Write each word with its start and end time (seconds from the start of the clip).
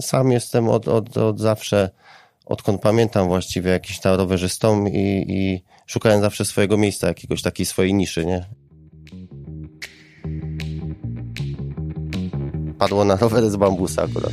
sam 0.00 0.32
jestem 0.32 0.68
od, 0.68 0.88
od, 0.88 1.16
od 1.16 1.40
zawsze, 1.40 1.90
odkąd 2.46 2.80
pamiętam 2.80 3.28
właściwie 3.28 3.70
jakiś 3.70 4.00
tam 4.00 4.16
rowerzystą 4.16 4.86
i, 4.86 5.24
i 5.28 5.64
szukałem 5.86 6.20
zawsze 6.20 6.44
swojego 6.44 6.76
miejsca, 6.76 7.08
jakiegoś 7.08 7.42
takiej 7.42 7.66
swojej 7.66 7.94
niszy, 7.94 8.26
nie? 8.26 8.44
Padło 12.78 13.04
na 13.04 13.16
rowery 13.16 13.50
z 13.50 13.56
bambusa 13.56 14.02
akurat. 14.02 14.32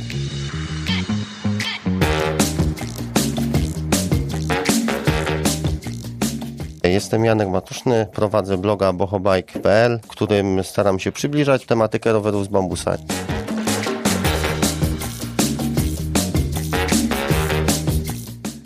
Jestem 6.84 7.24
Janek 7.24 7.48
Matuszny, 7.48 8.06
prowadzę 8.12 8.58
bloga 8.58 8.92
bohobike.pl, 8.92 10.00
w 10.04 10.08
którym 10.08 10.64
staram 10.64 10.98
się 10.98 11.12
przybliżać 11.12 11.66
tematykę 11.66 12.12
rowerów 12.12 12.44
z 12.44 12.48
bambusa. 12.48 12.96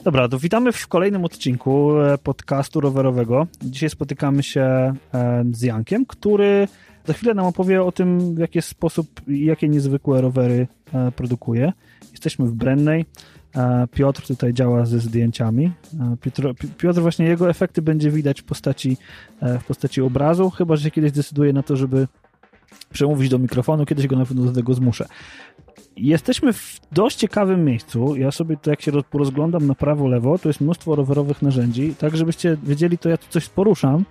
Dobra, 0.07 0.29
to 0.29 0.39
witamy 0.39 0.73
w 0.73 0.89
kolejnym 0.89 1.25
odcinku 1.25 2.01
e, 2.01 2.19
podcastu 2.19 2.81
rowerowego. 2.81 3.47
Dzisiaj 3.63 3.91
spotykamy 3.91 4.43
się 4.43 4.61
e, 4.61 4.95
z 5.53 5.63
Jankiem, 5.63 6.07
który 6.07 6.69
za 7.05 7.13
chwilę 7.13 7.35
nam 7.35 7.47
opowie 7.47 7.83
o 7.83 7.93
tym, 7.93 8.35
w 8.35 8.39
jaki 8.39 8.63
sposób 8.63 9.21
i 9.29 9.45
jakie 9.45 9.69
niezwykłe 9.69 10.21
rowery 10.21 10.67
e, 10.93 11.13
produkuje. 11.13 11.73
Jesteśmy 12.11 12.47
w 12.47 12.53
Brennej. 12.53 13.05
Piotr 13.93 14.27
tutaj 14.27 14.55
działa 14.55 14.87
ze 14.87 14.99
zdjęciami. 15.01 15.73
Piotr, 16.21 16.55
Piotr, 16.79 17.01
właśnie 17.01 17.27
jego 17.27 17.51
efekty 17.51 17.83
będzie 17.83 18.11
widać 18.11 18.41
w 18.41 18.45
postaci, 18.45 18.97
w 19.61 19.65
postaci 19.65 20.01
obrazu, 20.01 20.51
chyba 20.51 20.77
że 20.77 20.83
się 20.83 20.91
kiedyś 20.91 21.13
decyduje 21.13 21.53
na 21.53 21.63
to, 21.63 21.77
żeby 21.77 22.09
przemówić 22.93 23.29
do 23.29 23.39
mikrofonu, 23.39 23.87
kiedyś 23.87 24.07
go 24.07 24.17
na 24.17 24.27
pewno 24.27 24.45
do 24.45 24.53
tego 24.53 24.75
zmuszę. 24.75 25.07
Jesteśmy 25.97 26.53
w 26.53 26.81
dość 26.93 27.17
ciekawym 27.17 27.65
miejscu. 27.65 28.17
Ja 28.17 28.31
sobie 28.31 28.57
to 28.57 28.71
jak 28.71 28.83
się 28.83 28.93
rozglądam 29.13 29.67
na 29.67 29.75
prawo, 29.75 30.09
lewo, 30.09 30.39
to 30.39 30.49
jest 30.49 30.61
mnóstwo 30.61 30.95
rowerowych 30.95 31.43
narzędzi. 31.43 31.95
Tak, 31.99 32.17
żebyście 32.17 32.57
wiedzieli, 32.63 32.99
to 32.99 33.09
ja 33.09 33.17
tu 33.17 33.27
coś 33.31 33.49
poruszam. 33.49 34.05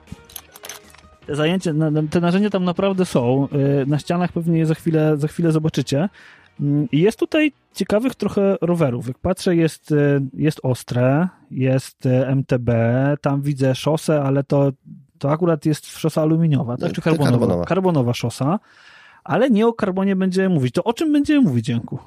Te, 1.28 1.36
zajęcie, 1.36 1.74
te 2.10 2.22
narzędzia 2.22 2.50
tam 2.50 2.64
naprawdę 2.64 3.06
są. 3.06 3.48
Y, 3.82 3.86
na 3.86 4.00
ścianach 4.00 4.32
pewnie 4.32 4.60
je 4.60 4.66
za 4.66 4.76
chwilę, 4.76 5.18
za 5.18 5.28
chwilę 5.28 5.52
zobaczycie. 5.52 6.10
Mm, 6.60 6.88
jest 6.92 7.20
tutaj 7.20 7.52
ciekawych 7.74 8.16
trochę 8.16 8.58
rowerów. 8.62 9.08
Jak 9.08 9.20
patrzę, 9.20 9.56
jest, 9.56 9.92
y, 9.92 10.22
jest 10.34 10.60
ostre, 10.64 11.28
jest 11.52 12.06
y, 12.06 12.26
MTB, 12.28 12.70
tam 13.22 13.42
widzę 13.42 13.76
szosę, 13.76 14.22
ale 14.22 14.44
to, 14.44 14.72
to 15.20 15.32
akurat 15.32 15.66
jest 15.66 15.86
szosa 15.86 16.22
aluminiowa, 16.22 16.78
tak? 16.78 16.92
Czy 16.92 17.02
karbonowa? 17.02 17.32
Karbonowa, 17.32 17.66
karbonowa 17.66 18.14
szosa 18.14 18.60
ale 19.26 19.50
nie 19.50 19.68
o 19.68 19.74
karbonie 19.74 20.16
będziemy 20.16 20.50
mówić. 20.50 20.74
To 20.74 20.84
o 20.84 20.94
czym 20.94 21.14
będziemy 21.14 21.42
mówić, 21.42 21.70
Janku? 21.70 22.00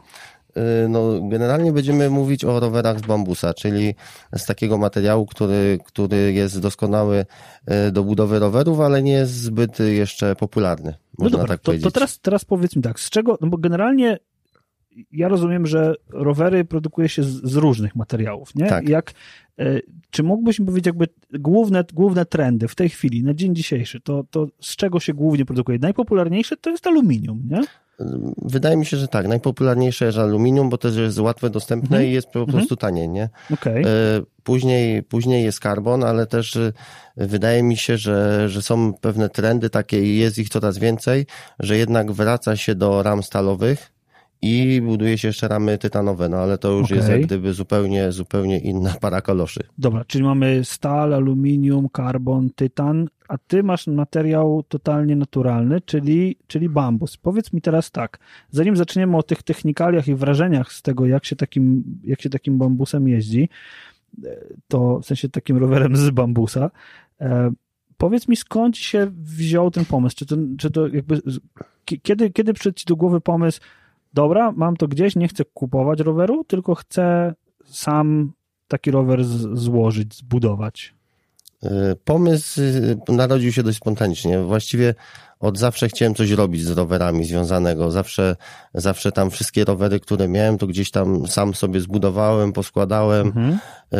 Y, 0.57 0.89
no, 0.89 1.29
generalnie 1.29 1.73
będziemy 1.73 2.11
mówić 2.11 2.45
o 2.45 2.61
rowerach 2.61 2.99
z 2.99 3.03
bambusa, 3.03 3.55
czyli 3.55 3.95
z 4.37 4.47
takiego 4.47 4.79
materiału, 4.79 5.27
który, 5.27 5.79
który 5.85 6.33
jest 6.33 6.61
doskonały 6.61 7.27
y, 7.89 7.93
do 7.93 8.05
budowy 8.05 8.39
rowerów, 8.39 8.81
ale 8.81 9.03
nie 9.03 9.13
jest 9.13 9.33
zbyt 9.33 9.79
jeszcze 9.79 10.37
popularny. 10.37 10.95
no 11.19 11.31
dobra, 11.31 11.49
tak 11.49 11.61
to, 11.61 11.73
to, 11.83 11.91
teraz, 11.91 12.21
teraz 12.21 12.45
powiedz 12.45 12.77
mi 12.77 12.83
tak, 12.83 13.01
z 13.01 13.11
czego, 13.11 13.39
no 13.41 13.49
bo 13.49 13.59
generalnie 13.59 14.19
ja 15.13 15.29
rozumiem, 15.29 15.67
że 15.67 15.95
rowery 16.09 16.65
produkuje 16.65 17.09
się 17.09 17.23
z, 17.23 17.43
z 17.43 17.55
różnych 17.55 17.97
materiałów, 17.97 18.55
nie? 18.55 18.67
Tak. 18.67 18.89
Jak, 18.89 19.13
e, 19.59 19.81
czy 20.11 20.23
mógłbyś 20.23 20.59
mi 20.59 20.67
powiedzieć 20.67 20.87
jakby 20.87 21.09
główne, 21.33 21.85
główne 21.93 22.25
trendy 22.25 22.69
w 22.69 22.75
tej 22.75 22.89
chwili, 22.89 23.23
na 23.23 23.35
dzień 23.35 23.55
dzisiejszy, 23.55 24.01
to, 24.01 24.25
to 24.31 24.47
z 24.61 24.77
czego 24.77 25.01
się 25.01 25.15
głównie 25.15 25.45
produkuje? 25.45 25.79
Najpopularniejsze 25.79 26.57
to 26.57 26.71
jest 26.71 26.87
aluminium, 26.87 27.43
nie? 27.51 27.63
Wydaje 28.43 28.77
mi 28.77 28.87
się, 28.87 28.97
że 28.97 29.09
tak. 29.09 29.29
Najpopularniejsze 29.29 30.05
jest 30.05 30.19
aluminium, 30.19 30.71
bo 30.71 30.79
to 30.79 30.89
jest 30.89 31.19
łatwe, 31.19 31.51
dostępne 31.51 31.97
mhm. 31.97 32.07
i 32.11 32.13
jest 32.13 32.27
po 32.27 32.47
prostu 32.47 32.75
mhm. 32.75 32.77
tanie, 32.77 33.09
nie? 33.09 33.29
Okay. 33.53 33.83
Później, 34.43 35.03
później 35.03 35.45
jest 35.45 35.61
karbon, 35.61 36.05
ale 36.05 36.27
też 36.27 36.57
e, 36.57 36.73
wydaje 37.17 37.63
mi 37.63 37.77
się, 37.77 37.99
że, 37.99 38.49
że 38.49 38.63
są 38.63 38.95
pewne 38.95 39.29
trendy 39.29 39.71
takie 39.71 40.03
i 40.03 40.19
jest 40.19 40.39
ich 40.39 40.49
coraz 40.49 40.79
więcej, 40.79 41.27
że 41.59 41.77
jednak 41.77 42.13
wraca 42.13 42.57
się 42.57 42.75
do 42.75 43.03
ram 43.03 43.23
stalowych, 43.23 43.93
i 44.43 44.81
buduje 44.85 45.19
się 45.19 45.29
jeszcze 45.29 45.49
ramy 45.49 45.79
tytanowe, 45.79 46.29
no 46.29 46.37
ale 46.37 46.59
to 46.59 46.73
już 46.73 46.85
okay. 46.85 46.97
jest 46.97 47.09
jak 47.09 47.23
gdyby 47.23 47.53
zupełnie, 47.53 48.13
zupełnie 48.13 48.59
inna 48.59 48.95
para 49.01 49.21
kaloszy. 49.21 49.61
Dobra, 49.79 50.05
czyli 50.05 50.25
mamy 50.25 50.65
stal, 50.65 51.15
aluminium, 51.15 51.89
karbon, 51.89 52.51
tytan, 52.51 53.09
a 53.29 53.39
ty 53.39 53.63
masz 53.63 53.87
materiał 53.87 54.65
totalnie 54.69 55.17
naturalny, 55.17 55.81
czyli, 55.81 56.37
czyli 56.47 56.69
bambus. 56.69 57.17
Powiedz 57.17 57.53
mi 57.53 57.61
teraz 57.61 57.91
tak, 57.91 58.19
zanim 58.51 58.77
zaczniemy 58.77 59.17
o 59.17 59.23
tych 59.23 59.43
technikaliach 59.43 60.09
i 60.09 60.15
wrażeniach 60.15 60.73
z 60.73 60.83
tego, 60.83 61.07
jak 61.07 61.25
się 61.25 61.37
takim, 61.37 61.85
jak 62.05 62.23
się 62.23 62.31
takim 62.31 62.59
bambusem 62.59 63.09
jeździ, 63.09 63.49
to 64.69 65.01
w 65.01 65.07
sensie 65.07 65.29
takim 65.29 65.57
rowerem 65.57 65.97
z 65.97 66.11
bambusa, 66.11 66.71
e, 67.21 67.53
powiedz 67.97 68.29
mi 68.29 68.37
skąd 68.37 68.77
się 68.77 69.11
wziął 69.23 69.71
ten 69.71 69.85
pomysł? 69.85 70.17
Czy 70.17 70.27
to, 70.27 70.37
czy 70.59 70.71
to 70.71 70.89
jakby, 70.89 71.21
kiedy, 72.03 72.31
kiedy 72.31 72.55
przyszedł 72.55 72.79
ci 72.79 72.85
do 72.87 72.97
głowy 72.97 73.21
pomysł, 73.21 73.61
dobra, 74.15 74.53
mam 74.53 74.77
to 74.77 74.89
gdzieś, 74.89 75.17
nie 75.17 75.29
chcę 75.29 75.45
kupować 75.45 76.01
roweru, 76.01 76.45
tylko 76.45 76.75
chcę 76.75 77.35
sam 77.65 78.33
taki 78.69 78.91
rower 78.91 79.25
z, 79.25 79.59
złożyć, 79.59 80.15
zbudować. 80.15 80.95
E, 81.63 81.97
pomysł 82.05 82.61
e, 83.09 83.13
narodził 83.13 83.53
się 83.53 83.63
dość 83.63 83.79
spontanicznie. 83.79 84.39
Właściwie 84.39 84.95
od 85.41 85.59
zawsze 85.59 85.89
chciałem 85.89 86.15
coś 86.15 86.31
robić 86.31 86.65
z 86.65 86.71
rowerami 86.71 87.25
związanego. 87.25 87.91
Zawsze, 87.91 88.37
zawsze 88.75 89.13
tam 89.13 89.31
wszystkie 89.31 89.65
rowery, 89.65 90.01
które 90.01 90.29
miałem, 90.29 90.59
to 90.59 90.67
gdzieś 90.67 90.91
tam 90.91 91.27
sam 91.27 91.55
sobie 91.55 91.81
zbudowałem, 91.81 92.53
poskładałem. 92.53 93.27
Mhm. 93.27 93.59
E, 93.93 93.99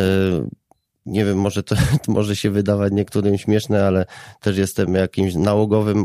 nie 1.07 1.25
wiem, 1.25 1.39
może 1.39 1.63
to, 1.63 1.75
to 2.05 2.13
może 2.13 2.37
się 2.37 2.51
wydawać 2.51 2.93
niektórym 2.93 3.39
śmieszne, 3.39 3.87
ale 3.87 4.07
też 4.41 4.59
jestem 4.59 4.95
jakimś 4.95 5.35
nałogowym 5.35 6.05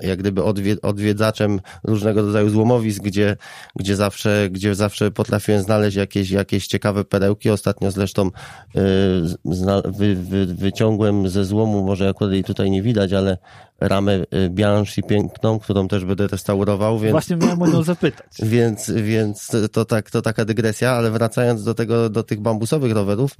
jak 0.00 0.18
gdyby 0.18 0.42
odwiedzaczem 0.82 1.60
różnego 1.84 2.22
rodzaju 2.22 2.48
złomowisk, 2.48 3.02
gdzie, 3.02 3.36
gdzie, 3.76 3.96
zawsze, 3.96 4.48
gdzie 4.50 4.74
zawsze 4.74 5.10
potrafiłem 5.10 5.62
znaleźć 5.62 5.96
jakieś, 5.96 6.30
jakieś 6.30 6.66
ciekawe 6.66 7.04
perełki. 7.04 7.50
Ostatnio 7.50 7.90
zresztą 7.90 8.30
yy, 8.74 8.82
wy, 9.84 10.14
wy, 10.14 10.46
wyciągłem 10.46 11.28
ze 11.28 11.44
złomu, 11.44 11.84
może 11.84 12.08
akurat 12.08 12.32
jej 12.32 12.44
tutaj 12.44 12.70
nie 12.70 12.82
widać, 12.82 13.12
ale 13.12 13.38
ramę 13.82 14.24
y, 14.34 14.50
Bianchi 14.50 15.02
piękną, 15.02 15.58
którą 15.58 15.88
też 15.88 16.04
będę 16.04 16.26
restaurował. 16.26 16.98
Więc, 16.98 17.12
Właśnie 17.12 17.36
miałem 17.36 17.62
o 17.62 17.66
nią 17.66 17.82
zapytać. 17.82 18.26
Więc, 18.42 18.90
więc 18.90 19.50
to, 19.72 19.84
tak, 19.84 20.10
to 20.10 20.22
taka 20.22 20.44
dygresja, 20.44 20.90
ale 20.90 21.10
wracając 21.10 21.64
do 21.64 21.74
tego, 21.74 22.10
do 22.10 22.22
tych 22.22 22.40
bambusowych 22.40 22.92
rowerów, 22.92 23.36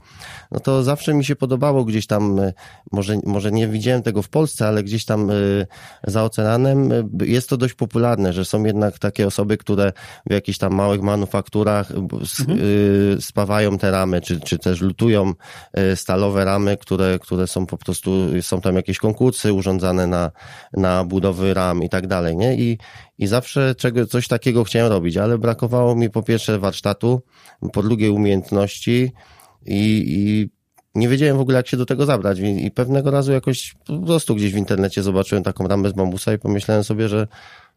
no 0.51 0.61
to 0.61 0.83
zawsze 0.83 1.15
mi 1.15 1.25
się 1.25 1.37
podobało 1.37 1.85
gdzieś 1.85 2.07
tam, 2.07 2.39
y, 2.39 2.53
może, 2.93 3.17
może 3.27 3.53
nie 3.53 3.69
widziałem 3.69 4.03
tego 4.03 4.23
w 4.23 4.29
Polsce, 4.29 4.69
ale 4.69 4.83
gdzieś 4.83 5.05
tam 5.05 5.31
y, 5.31 5.67
za 6.07 6.25
oceanem 6.25 6.91
jest 7.23 7.49
to 7.49 7.57
dość 7.57 7.75
popularne, 7.75 8.33
że 8.33 8.45
są 8.45 8.65
jednak 8.65 8.99
takie 8.99 9.27
osoby, 9.27 9.57
które 9.57 9.93
w 10.27 10.33
jakichś 10.33 10.59
tam 10.59 10.75
małych 10.75 11.03
manufakturach 11.03 11.91
mhm. 11.91 12.59
spawają 13.21 13.79
te 13.79 13.91
ramy, 13.91 14.21
czy, 14.21 14.41
czy 14.41 14.59
też 14.59 14.81
lutują 14.81 15.33
stalowe 15.95 16.45
ramy, 16.45 16.77
które, 16.77 17.19
które 17.19 17.47
są 17.47 17.67
po 17.67 17.79
prostu, 17.79 18.29
są 18.41 18.61
tam 18.61 18.77
jakieś 18.77 18.99
konkursy 18.99 19.53
urządzane 19.53 20.07
na, 20.07 20.32
na 20.73 21.05
budowy 21.05 21.55
ram 21.55 21.83
i 21.83 21.89
tak 21.89 22.07
dalej, 22.07 22.37
nie? 22.37 22.55
I, 22.55 22.79
i 23.19 23.27
zawsze 23.27 23.75
czego, 23.75 24.07
coś 24.07 24.29
takiego 24.29 24.65
chciałem 24.65 24.93
robić, 24.93 25.17
ale 25.17 25.39
brakowało 25.39 25.97
mi 25.97 26.11
po 26.11 26.23
pierwsze 26.23 26.59
warsztatu, 26.59 27.23
po 27.73 27.83
drugie 27.83 28.13
umiejętności 28.13 29.13
i, 29.67 30.05
i 30.07 30.51
nie 30.95 31.09
wiedziałem 31.09 31.37
w 31.37 31.41
ogóle, 31.41 31.57
jak 31.57 31.69
się 31.69 31.77
do 31.77 31.87
tego 31.87 32.07
zabrać. 32.07 32.39
I, 32.39 32.71
pewnego 32.71 33.11
razu 33.11 33.33
jakoś 33.33 33.75
po 33.87 33.99
prostu 33.99 34.35
gdzieś 34.35 34.53
w 34.53 34.57
internecie 34.57 35.03
zobaczyłem 35.03 35.45
taką 35.45 35.69
ramę 35.69 35.89
z 35.89 35.93
bambusa 35.93 36.33
i 36.33 36.39
pomyślałem 36.39 36.85
sobie, 36.85 37.09
że, 37.09 37.29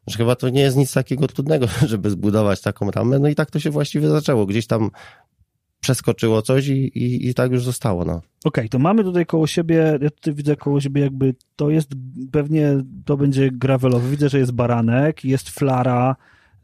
że 0.07 0.17
chyba 0.17 0.35
to 0.35 0.49
nie 0.49 0.61
jest 0.61 0.77
nic 0.77 0.93
takiego 0.93 1.27
trudnego, 1.27 1.67
żeby 1.87 2.09
zbudować 2.09 2.61
taką 2.61 2.91
ramę. 2.91 3.19
No 3.19 3.27
i 3.27 3.35
tak 3.35 3.51
to 3.51 3.59
się 3.59 3.69
właściwie 3.69 4.09
zaczęło. 4.09 4.45
Gdzieś 4.45 4.67
tam 4.67 4.91
przeskoczyło 5.85 6.41
coś 6.41 6.67
i, 6.67 6.73
i, 6.73 7.29
i 7.29 7.33
tak 7.33 7.51
już 7.51 7.63
zostało. 7.63 8.05
No. 8.05 8.13
Okej, 8.13 8.25
okay, 8.43 8.69
to 8.69 8.79
mamy 8.79 9.03
tutaj 9.03 9.25
koło 9.25 9.47
siebie, 9.47 9.99
ja 10.01 10.09
tutaj 10.09 10.33
widzę 10.33 10.55
koło 10.55 10.81
siebie 10.81 11.01
jakby, 11.01 11.35
to 11.55 11.69
jest 11.69 11.91
pewnie, 12.31 12.83
to 13.05 13.17
będzie 13.17 13.51
gravelowy, 13.51 14.09
widzę, 14.09 14.29
że 14.29 14.39
jest 14.39 14.51
baranek, 14.51 15.25
jest 15.25 15.49
flara, 15.49 16.15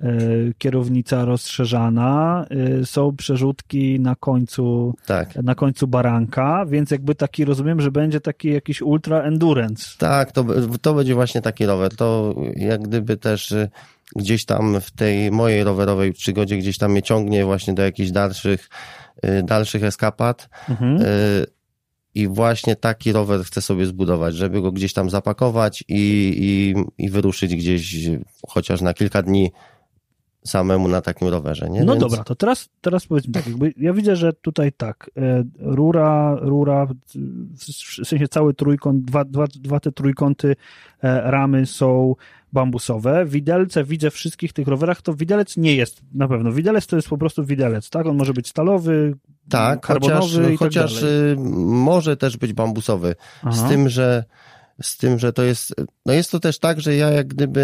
y, 0.03 0.53
kierownica 0.57 1.25
rozszerzana, 1.25 2.45
y, 2.81 2.85
są 2.85 3.15
przerzutki 3.15 4.00
na 4.00 4.15
końcu, 4.15 4.95
tak. 5.06 5.35
na 5.35 5.56
końcu 5.56 5.88
baranka, 5.88 6.65
więc 6.65 6.91
jakby 6.91 7.15
taki, 7.15 7.45
rozumiem, 7.45 7.81
że 7.81 7.91
będzie 7.91 8.21
taki 8.21 8.53
jakiś 8.53 8.81
ultra 8.81 9.21
endurance. 9.21 9.85
Tak, 9.97 10.31
to, 10.31 10.45
to 10.81 10.94
będzie 10.94 11.13
właśnie 11.13 11.41
taki 11.41 11.65
rower, 11.65 11.95
to 11.95 12.35
jak 12.56 12.81
gdyby 12.81 13.18
też 13.18 13.51
y, 13.51 13.69
gdzieś 14.16 14.46
tam 14.46 14.81
w 14.81 14.92
tej 14.92 15.31
mojej 15.31 15.63
rowerowej 15.63 16.13
przygodzie 16.13 16.58
gdzieś 16.58 16.78
tam 16.78 16.92
mnie 16.92 17.02
ciągnie 17.02 17.46
właśnie 17.46 17.74
do 17.74 17.84
jakichś 17.84 18.12
dalszych 18.12 18.69
Y, 19.25 19.44
dalszych 19.44 19.84
eskapad. 19.84 20.50
Mhm. 20.69 21.02
Y, 21.02 21.46
I 22.16 22.28
właśnie 22.28 22.75
taki 22.75 23.12
rower 23.12 23.44
chcę 23.44 23.62
sobie 23.62 23.86
zbudować, 23.86 24.36
żeby 24.36 24.62
go 24.62 24.72
gdzieś 24.72 24.94
tam 24.94 25.10
zapakować 25.10 25.84
i, 25.88 26.34
i, 26.38 26.75
i 27.06 27.10
wyruszyć 27.10 27.56
gdzieś 27.56 28.10
chociaż 28.48 28.81
na 28.81 28.94
kilka 28.94 29.22
dni 29.22 29.52
samemu 30.46 30.88
na 30.88 31.02
takim 31.02 31.28
rowerze, 31.28 31.70
nie? 31.70 31.84
No 31.84 31.94
Więc- 31.94 32.04
dobra, 32.04 32.24
to 32.24 32.36
teraz, 32.36 32.70
teraz 32.82 33.08
powiedzmy 33.08 33.34
tak, 33.34 33.48
jakby 33.48 33.74
ja 33.78 33.94
widzę, 33.94 34.16
że 34.16 34.34
tutaj 34.34 34.72
tak, 34.72 35.12
e, 35.18 35.44
rura, 35.60 36.36
rura, 36.42 36.88
w 38.04 38.08
sensie 38.08 38.28
cały 38.28 38.54
trójkąt, 38.54 39.06
dwa, 39.06 39.26
dwa, 39.26 39.46
dwa 39.48 39.80
te 39.80 39.92
trójkąty 39.92 40.56
e, 41.04 41.32
ramy 41.32 41.66
są 41.66 42.16
bambusowe. 42.54 43.26
Widelce 43.26 43.84
widzę 43.84 44.12
w 44.12 44.14
wszystkich 44.14 44.54
tych 44.54 44.68
rowerach, 44.68 45.02
to 45.02 45.14
widelec 45.14 45.58
nie 45.58 45.76
jest 45.76 46.02
na 46.14 46.28
pewno. 46.28 46.52
Widelec 46.52 46.88
to 46.88 46.96
jest 46.96 47.10
po 47.10 47.18
prostu 47.18 47.46
widelec, 47.46 47.90
tak? 47.90 48.06
On 48.08 48.18
może 48.18 48.34
być 48.34 48.48
stalowy, 48.48 49.16
Tak, 49.50 49.82
karbonowy 49.82 50.22
chociaż, 50.22 50.34
i 50.48 50.50
tak 50.50 50.58
chociaż 50.60 51.02
dalej. 51.02 51.32
y, 51.32 51.36
może 51.66 52.18
też 52.18 52.38
być 52.38 52.54
bambusowy. 52.54 53.16
Aha. 53.44 53.52
Z 53.52 53.70
tym, 53.70 53.90
że 53.90 54.24
z 54.83 54.98
tym, 54.98 55.19
że 55.19 55.33
to 55.33 55.44
jest, 55.44 55.74
no 56.06 56.13
jest 56.13 56.31
to 56.31 56.39
też 56.39 56.60
tak, 56.60 56.81
że 56.81 56.95
ja 56.95 57.10
jak 57.10 57.28
gdyby, 57.28 57.60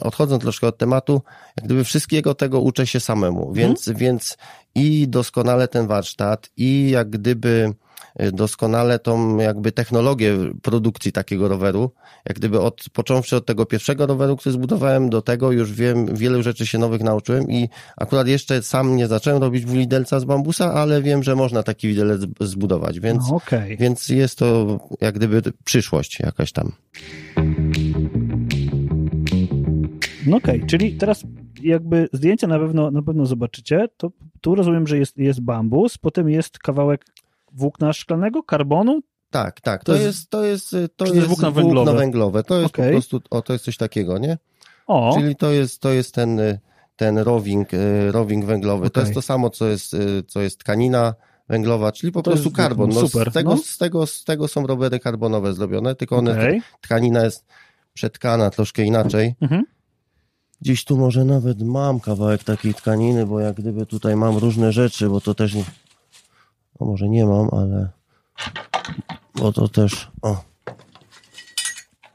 y, 0.00 0.04
odchodząc 0.04 0.42
troszkę 0.42 0.66
od 0.66 0.78
tematu, 0.78 1.22
jak 1.56 1.66
gdyby 1.66 1.84
wszystkiego 1.84 2.34
tego 2.34 2.60
uczę 2.60 2.86
się 2.86 3.00
samemu, 3.00 3.48
Mhm. 3.48 3.54
więc, 3.54 3.88
więc 3.88 4.36
i 4.74 5.08
doskonale 5.08 5.68
ten 5.68 5.86
warsztat, 5.86 6.50
i 6.56 6.90
jak 6.90 7.10
gdyby 7.10 7.74
doskonale 8.32 8.98
tą 8.98 9.38
jakby 9.38 9.72
technologię 9.72 10.36
produkcji 10.62 11.12
takiego 11.12 11.48
roweru, 11.48 11.90
jak 12.28 12.36
gdyby 12.36 12.60
od, 12.60 12.84
począwszy 12.92 13.36
od 13.36 13.46
tego 13.46 13.66
pierwszego 13.66 14.06
roweru, 14.06 14.36
który 14.36 14.52
zbudowałem, 14.52 15.10
do 15.10 15.22
tego 15.22 15.52
już 15.52 15.72
wiem, 15.72 16.14
wielu 16.14 16.42
rzeczy 16.42 16.66
się 16.66 16.78
nowych 16.78 17.00
nauczyłem 17.00 17.50
i 17.50 17.68
akurat 17.96 18.28
jeszcze 18.28 18.62
sam 18.62 18.96
nie 18.96 19.06
zacząłem 19.08 19.42
robić 19.42 19.64
widelca 19.66 20.20
z 20.20 20.24
bambusa, 20.24 20.74
ale 20.74 21.02
wiem, 21.02 21.22
że 21.22 21.36
można 21.36 21.62
taki 21.62 21.88
widelec 21.88 22.20
zbudować, 22.40 23.00
więc 23.00 23.22
No, 23.30 23.36
Okej. 23.36 23.76
więc 23.76 24.08
jest 24.08 24.38
to 24.38 24.78
jak 25.00 25.14
gdyby 25.14 25.42
przyszłość 25.64 26.20
jakaś 26.20 26.52
tam. 26.52 26.72
No 30.26 30.36
okej, 30.36 30.66
czyli 30.66 30.96
teraz 30.96 31.24
jakby 31.62 32.08
zdjęcia 32.12 32.46
na 32.46 32.58
pewno, 32.58 32.90
na 32.90 33.02
pewno 33.02 33.26
zobaczycie, 33.26 33.88
to 33.96 34.10
tu 34.40 34.54
rozumiem, 34.54 34.86
że 34.86 34.98
jest, 34.98 35.18
jest 35.18 35.40
bambus, 35.40 35.98
potem 35.98 36.28
jest 36.28 36.58
kawałek 36.58 37.04
włókna 37.52 37.92
szklanego, 37.92 38.42
karbonu, 38.42 39.00
Tak, 39.30 39.60
tak. 39.60 39.84
To 39.84 39.92
To, 39.92 39.98
jest- 39.98 40.06
jest, 40.06 40.30
to 40.30 40.44
jest, 40.44 40.70
to 40.96 41.04
to 41.04 41.14
jest 41.14 41.26
włókno 41.26 41.52
węglowe? 41.52 41.94
węglowe. 41.94 42.42
To 42.44 42.54
jest 42.60 42.66
Okej. 42.74 42.86
po 42.86 42.90
prostu, 42.92 43.20
o, 43.30 43.42
to 43.42 43.52
jest 43.52 43.64
coś 43.64 43.76
takiego, 43.76 44.18
nie? 44.18 44.38
o, 44.86 45.12
Czyli 45.18 45.36
to 45.36 45.50
jest, 45.50 45.80
to 45.80 45.90
jest 45.92 46.14
ten, 46.14 46.40
ten 46.96 47.18
rowing, 47.18 47.74
y, 47.74 48.12
rowing 48.12 48.44
węglowy. 48.44 48.90
To 48.90 49.00
Okej. 49.00 49.02
jest 49.02 49.14
to 49.14 49.22
samo, 49.22 49.50
co 49.50 49.66
jest, 49.68 49.94
y, 49.94 50.22
co 50.28 50.40
jest 50.40 50.58
tkanina 50.58 51.14
węglowa, 51.48 51.92
czyli 51.92 52.12
po 52.12 52.22
To 52.22 52.30
prostu 52.30 52.50
karbon. 52.50 52.90
No, 52.90 53.00
super, 53.08 53.30
z, 53.30 53.34
tego, 53.34 53.50
no. 53.50 53.56
z, 53.56 53.78
tego, 53.78 54.06
z 54.06 54.24
tego 54.24 54.48
są 54.48 54.66
rowery 54.66 55.00
karbonowe 55.00 55.54
zrobione, 55.54 55.94
tylko 55.94 56.16
one, 56.16 56.32
okej. 56.32 56.62
tkanina 56.80 57.24
jest 57.24 57.44
przetkana 57.94 58.50
troszkę 58.50 58.82
inaczej. 58.82 59.34
Mhm. 59.40 59.64
Gdzieś 60.60 60.84
tu 60.84 60.96
może 60.96 61.24
nawet 61.24 61.62
mam 61.62 62.00
kawałek 62.00 62.44
takiej 62.44 62.74
tkaniny, 62.74 63.26
bo 63.26 63.40
jak 63.40 63.56
gdyby 63.56 63.86
tutaj 63.86 64.16
mam 64.16 64.36
różne 64.36 64.72
rzeczy, 64.72 65.08
bo 65.08 65.20
to 65.20 65.34
też 65.34 65.54
nie. 65.54 65.64
No 66.80 66.86
może 66.86 67.08
nie 67.08 67.24
mam, 67.26 67.48
ale. 67.52 67.88
Bo 69.34 69.52
to 69.52 69.68
też. 69.68 70.10
O. 70.22 70.44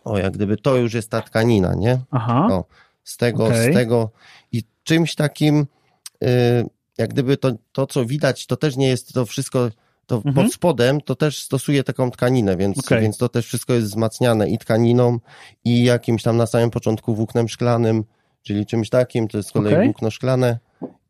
O, 0.03 0.17
jak 0.17 0.33
gdyby 0.33 0.57
to 0.57 0.75
już 0.75 0.93
jest 0.93 1.09
ta 1.09 1.21
tkanina, 1.21 1.75
nie? 1.75 1.99
Aha, 2.11 2.47
O, 2.51 2.65
z 3.03 3.17
tego, 3.17 3.45
Okej. 3.45 3.71
z 3.71 3.75
tego. 3.75 4.09
I 4.51 4.63
czymś 4.83 5.15
takim, 5.15 5.67
y, 6.23 6.27
jak 6.97 7.09
gdyby 7.09 7.37
to, 7.37 7.51
to, 7.71 7.87
co 7.87 8.05
widać, 8.05 8.47
to 8.47 8.57
też 8.57 8.75
nie 8.77 8.87
jest 8.87 9.13
to 9.13 9.25
wszystko. 9.25 9.69
To 10.07 10.15
Mhm. 10.15 10.35
pod 10.35 10.53
spodem 10.53 11.01
to 11.01 11.15
też 11.15 11.39
stosuje 11.43 11.83
taką 11.83 12.11
tkaninę, 12.11 12.57
więc, 12.57 12.79
Okej. 12.79 13.01
więc 13.01 13.17
to 13.17 13.29
też 13.29 13.45
wszystko 13.45 13.73
jest 13.73 13.87
wzmacniane 13.87 14.49
i 14.49 14.57
tkaniną, 14.57 15.19
i 15.63 15.83
jakimś 15.83 16.23
tam 16.23 16.37
na 16.37 16.45
samym 16.45 16.71
początku 16.71 17.15
włóknem 17.15 17.49
szklanym, 17.49 18.03
czyli 18.43 18.65
czymś 18.65 18.89
takim, 18.89 19.27
to 19.27 19.37
jest 19.37 19.49
z 19.49 19.51
kolei 19.51 19.73
Okej. 19.73 19.85
włókno 19.85 20.11
szklane. 20.11 20.59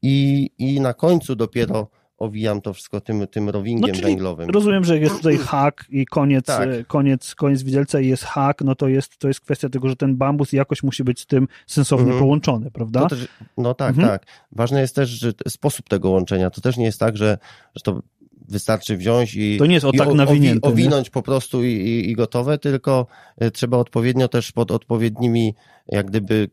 I, 0.02 0.50
I 0.58 0.82
na 0.82 0.94
końcu 0.94 1.36
dopiero 1.36 1.88
owijam 2.26 2.62
to 2.62 2.74
wszystko 2.74 3.02
tym, 3.02 3.28
tym 3.28 3.50
rowingiem 3.50 3.96
No, 3.96 4.02
węglowym. 4.02 4.50
rozumiem, 4.50 4.84
że 4.84 5.00
jest 5.00 5.16
tutaj 5.18 5.38
hak 5.38 5.86
i 5.90 6.06
koniec, 6.06 6.46
Tak. 6.46 6.70
e, 6.70 6.84
koniec, 6.84 7.36
koniec 7.36 7.64
widelca 7.64 8.00
i 8.00 8.08
jest 8.08 8.24
hak, 8.24 8.62
no 8.62 8.76
to 8.76 8.88
jest, 8.88 9.18
to 9.18 9.28
jest 9.28 9.40
kwestia 9.42 9.70
tego, 9.70 9.90
że 9.90 9.96
ten 9.96 10.16
bambus 10.16 10.54
jakoś 10.54 10.84
musi 10.84 11.04
być 11.04 11.20
z 11.20 11.26
tym 11.26 11.48
sensownie 11.68 12.04
Mhm. 12.06 12.20
połączony, 12.24 12.72
prawda? 12.72 13.02
To 13.02 13.08
też, 13.10 13.28
no 13.58 13.74
tak, 13.74 13.90
Mhm. 13.90 14.08
tak. 14.08 14.26
Ważne 14.52 14.82
jest 14.82 14.96
też 14.96 15.10
że 15.10 15.32
sposób 15.48 15.90
tego 15.90 16.10
łączenia. 16.10 16.50
To 16.50 16.62
też 16.62 16.78
nie 16.78 16.86
jest 16.86 17.00
tak, 17.00 17.18
że, 17.18 17.38
że 17.76 17.82
to 17.84 18.02
wystarczy 18.48 18.98
wziąć 18.98 19.36
i, 19.36 19.58
To 19.58 19.66
nie 19.66 19.74
jest 19.74 19.86
o 19.86 19.92
tak 19.92 20.08
o- 20.08 20.14
nawinięte, 20.16 20.68
nie? 20.68 20.74
owinąć 20.74 21.10
po 21.10 21.22
prostu 21.22 21.64
i, 21.64 21.68
i, 21.68 22.10
i 22.10 22.14
gotowe, 22.14 22.58
tylko 22.58 23.08
y, 23.44 23.52
trzeba 23.52 23.78
odpowiednio 23.78 24.28
też 24.28 24.52
pod 24.52 24.72
odpowiednimi, 24.72 25.56
jak 25.88 26.06
gdyby 26.06 26.50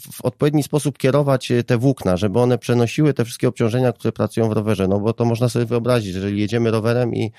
w 0.00 0.24
odpowiedni 0.24 0.62
sposób 0.62 0.98
kierować 0.98 1.50
y, 1.50 1.64
te 1.64 1.78
włókna, 1.78 2.16
żeby 2.16 2.40
one 2.40 2.58
przenosiły 2.58 3.14
te 3.14 3.24
wszystkie 3.24 3.48
obciążenia, 3.48 3.92
które 3.92 4.12
pracują 4.12 4.48
w 4.48 4.52
rowerze. 4.52 4.88
No 4.88 5.00
bo 5.00 5.12
to 5.12 5.24
można 5.24 5.48
sobie 5.48 5.64
wyobrazić, 5.66 6.14
jeżeli 6.14 6.40
jedziemy 6.40 6.70
rowerem 6.70 7.14
i, 7.14 7.32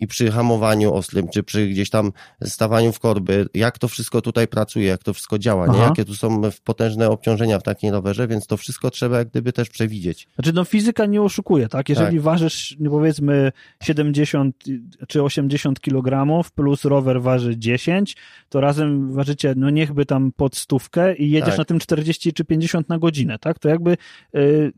i 0.00 0.06
przy 0.06 0.30
hamowaniu 0.30 0.94
ostrym, 0.94 1.28
czy 1.28 1.42
przy 1.42 1.68
gdzieś 1.68 1.90
tam 1.90 2.12
stawaniu 2.44 2.92
w 2.92 3.00
korby, 3.00 3.46
jak 3.54 3.78
to 3.78 3.88
wszystko 3.88 4.20
tutaj 4.22 4.48
pracuje, 4.48 4.86
jak 4.86 5.02
to 5.02 5.12
wszystko 5.14 5.38
działa, 5.38 5.66
nie? 5.66 5.78
Jakie 5.78 6.04
tu 6.04 6.14
są 6.14 6.42
potężne 6.64 7.10
obciążenia 7.10 7.58
w 7.58 7.62
takim 7.62 7.92
rowerze, 7.92 8.28
więc 8.28 8.46
to 8.46 8.56
wszystko 8.56 8.90
trzeba 8.90 9.18
jak 9.18 9.28
gdyby 9.28 9.52
też 9.52 9.68
przewidzieć. 9.68 10.28
Znaczy, 10.34 10.52
no 10.52 10.64
fizyka 10.64 11.06
nie 11.06 11.22
oszukuje, 11.22 11.68
tak? 11.68 11.88
Jeżeli 11.88 12.16
Tak. 12.16 12.24
ważysz, 12.24 12.76
no 12.80 12.90
powiedzmy, 12.90 13.52
70 13.82 14.64
czy 15.08 15.22
80 15.22 15.80
kg 15.80 16.42
plus 16.54 16.84
rower 16.84 17.22
waży 17.22 17.58
10, 17.58 18.16
to 18.48 18.60
razem 18.60 19.12
ważycie, 19.12 19.54
no 19.56 19.70
niechby 19.70 20.06
tam 20.06 20.32
pod 20.36 20.56
stówkę 20.56 21.16
i 21.16 21.30
jedziesz 21.30 21.48
Tak. 21.48 21.58
na 21.58 21.64
tym 21.64 21.78
40 21.78 22.32
czy 22.32 22.44
50 22.44 22.88
na 22.88 22.98
godzinę, 22.98 23.38
tak? 23.38 23.58
To 23.58 23.68
jakby 23.68 23.96
y, 24.36 24.72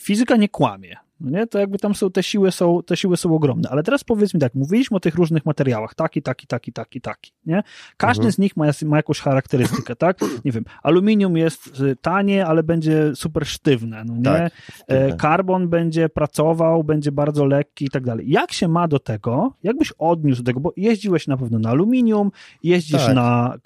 fizyka 0.00 0.36
nie 0.36 0.48
kłamie. 0.48 0.96
No 1.20 1.30
nie? 1.30 1.46
To 1.46 1.58
jakby 1.58 1.78
tam 1.78 1.94
są, 1.94 2.10
te 2.10 2.22
siły 2.22 2.50
są, 2.52 2.82
te 2.86 2.96
siły 2.96 3.16
są 3.16 3.34
ogromne. 3.34 3.68
Ale 3.70 3.82
teraz 3.82 4.04
powiedz 4.04 4.34
mi 4.34 4.40
tak, 4.40 4.54
mówiliśmy 4.54 4.96
o 4.96 5.00
tych 5.00 5.14
różnych 5.14 5.46
materiałach, 5.46 5.94
taki, 5.94 6.22
taki, 6.22 6.46
taki, 6.46 6.72
taki, 6.72 7.00
taki, 7.00 7.32
nie? 7.46 7.62
Każdy 7.96 8.20
Mhm. 8.22 8.32
z 8.32 8.38
nich 8.38 8.56
ma, 8.56 8.64
ma 8.84 8.96
jakąś 8.96 9.20
charakterystykę, 9.20 9.96
tak? 9.96 10.18
Nie 10.44 10.52
wiem, 10.52 10.64
aluminium 10.82 11.36
jest 11.36 11.80
y, 11.80 11.96
tanie, 11.96 12.46
ale 12.46 12.62
będzie 12.62 13.16
super 13.16 13.46
sztywne, 13.46 14.04
no 14.04 14.16
nie? 14.16 14.22
Tak, 14.22 14.52
E. 14.88 15.16
Karbon 15.16 15.68
będzie 15.68 16.08
pracował, 16.08 16.84
będzie 16.84 17.12
bardzo 17.12 17.44
lekki 17.44 17.84
i 17.84 17.90
tak 17.90 18.04
dalej. 18.04 18.30
Jak 18.30 18.52
się 18.52 18.68
ma 18.68 18.88
do 18.88 18.98
tego, 18.98 19.52
jakbyś 19.62 19.92
odniósł 19.98 20.42
do 20.42 20.46
tego, 20.46 20.60
bo 20.60 20.72
jeździłeś 20.76 21.26
na 21.26 21.36
pewno 21.36 21.58
na 21.58 21.70
aluminium, 21.70 22.30
jeździsz, 22.62 23.06
Tak. 23.06 23.14
na, 23.14 23.58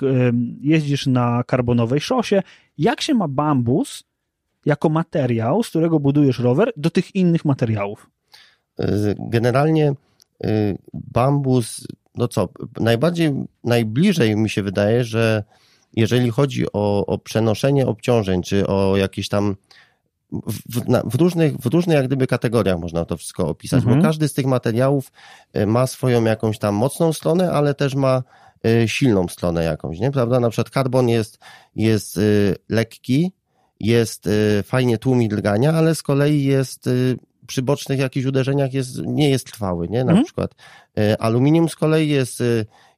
jeździsz 0.61 1.07
na 1.07 1.45
karbonowej 1.47 2.01
szosie, 2.01 2.43
jak 2.79 3.01
się 3.01 3.15
ma 3.15 3.29
bambus 3.29 4.05
jako 4.67 4.89
materiał, 4.89 5.63
z 5.63 5.69
którego 5.69 6.01
budujesz 6.01 6.39
rower, 6.39 6.73
do 6.77 6.91
tych 6.91 7.15
innych 7.15 7.45
materiałów? 7.45 8.11
Y, 8.81 8.85
Generalnie 9.19 9.93
y, 10.45 10.79
bambus, 10.93 11.87
no 12.15 12.29
co, 12.29 12.49
najbardziej, 12.81 13.33
najbliżej 13.65 14.37
mi 14.37 14.51
się 14.51 14.63
wydaje, 14.63 15.05
że 15.05 15.45
jeżeli 15.97 16.31
chodzi 16.31 16.67
o, 16.73 17.07
o 17.07 17.19
przenoszenie 17.19 17.87
obciążeń, 17.87 18.43
czy 18.43 18.67
o 18.67 18.97
jakieś 18.97 19.29
tam 19.29 19.57
w, 20.47 20.89
na, 20.89 21.03
w, 21.05 21.15
różnych, 21.15 21.57
w 21.57 21.67
różnych 21.67 21.97
jak 21.97 22.07
gdyby 22.07 22.27
kategoriach 22.27 22.79
można 22.79 23.05
to 23.05 23.17
wszystko 23.17 23.49
opisać, 23.49 23.79
Mhm. 23.83 23.99
bo 23.99 24.03
każdy 24.03 24.29
z 24.29 24.35
tych 24.35 24.47
materiałów 24.47 25.13
y, 25.57 25.67
ma 25.67 25.87
swoją 25.87 26.25
jakąś 26.25 26.59
tam 26.59 26.75
mocną 26.75 27.13
stronę, 27.13 27.53
ale 27.53 27.75
też 27.75 27.95
ma 27.95 28.23
silną 28.87 29.29
stronę 29.29 29.65
jakąś, 29.65 29.99
nie? 30.01 30.11
Prawda? 30.11 30.41
Na 30.41 30.51
przykład 30.51 30.71
karbon 30.71 31.09
jest, 31.09 31.39
jest 31.77 32.21
lekki, 32.69 33.33
jest 33.81 34.27
y, 34.27 34.63
fajnie 34.63 34.99
tłumi 34.99 35.29
drgania, 35.29 35.73
ale 35.73 35.95
z 35.95 36.03
kolei 36.03 36.43
jest 36.45 36.87
y, 36.87 37.17
przy 37.47 37.63
bocznych 37.63 37.99
jakichś 37.99 38.27
uderzeniach 38.27 38.73
jest, 38.75 38.99
nie 39.07 39.31
jest 39.31 39.47
trwały, 39.47 39.89
nie? 39.89 40.05
Na 40.05 40.11
Mhm. 40.13 40.25
przykład 40.25 40.55
y, 40.99 41.19
aluminium 41.19 41.69
z 41.69 41.77
kolei 41.77 42.09
jest, 42.09 42.43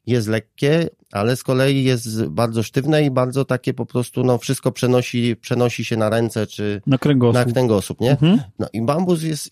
jest 0.07 0.29
lekkie, 0.29 0.89
ale 1.13 1.37
z 1.37 1.43
kolei 1.43 1.85
jest 1.85 2.25
bardzo 2.27 2.63
sztywne 2.63 3.05
i 3.05 3.11
bardzo 3.11 3.45
takie 3.45 3.75
po 3.75 3.87
prostu, 3.87 4.25
no 4.25 4.39
wszystko 4.39 4.73
przenosi, 4.73 5.37
przenosi 5.37 5.85
się 5.85 5.97
na 5.97 6.11
ręce 6.11 6.47
czy 6.47 6.83
Na 6.87 6.99
kręgosłup. 6.99 7.47
na 7.47 7.53
kręgosłup, 7.53 8.01
nie? 8.01 8.11
Mhm. 8.11 8.41
No 8.59 8.67
i 8.73 8.83
bambus 8.83 9.23
jest, 9.23 9.51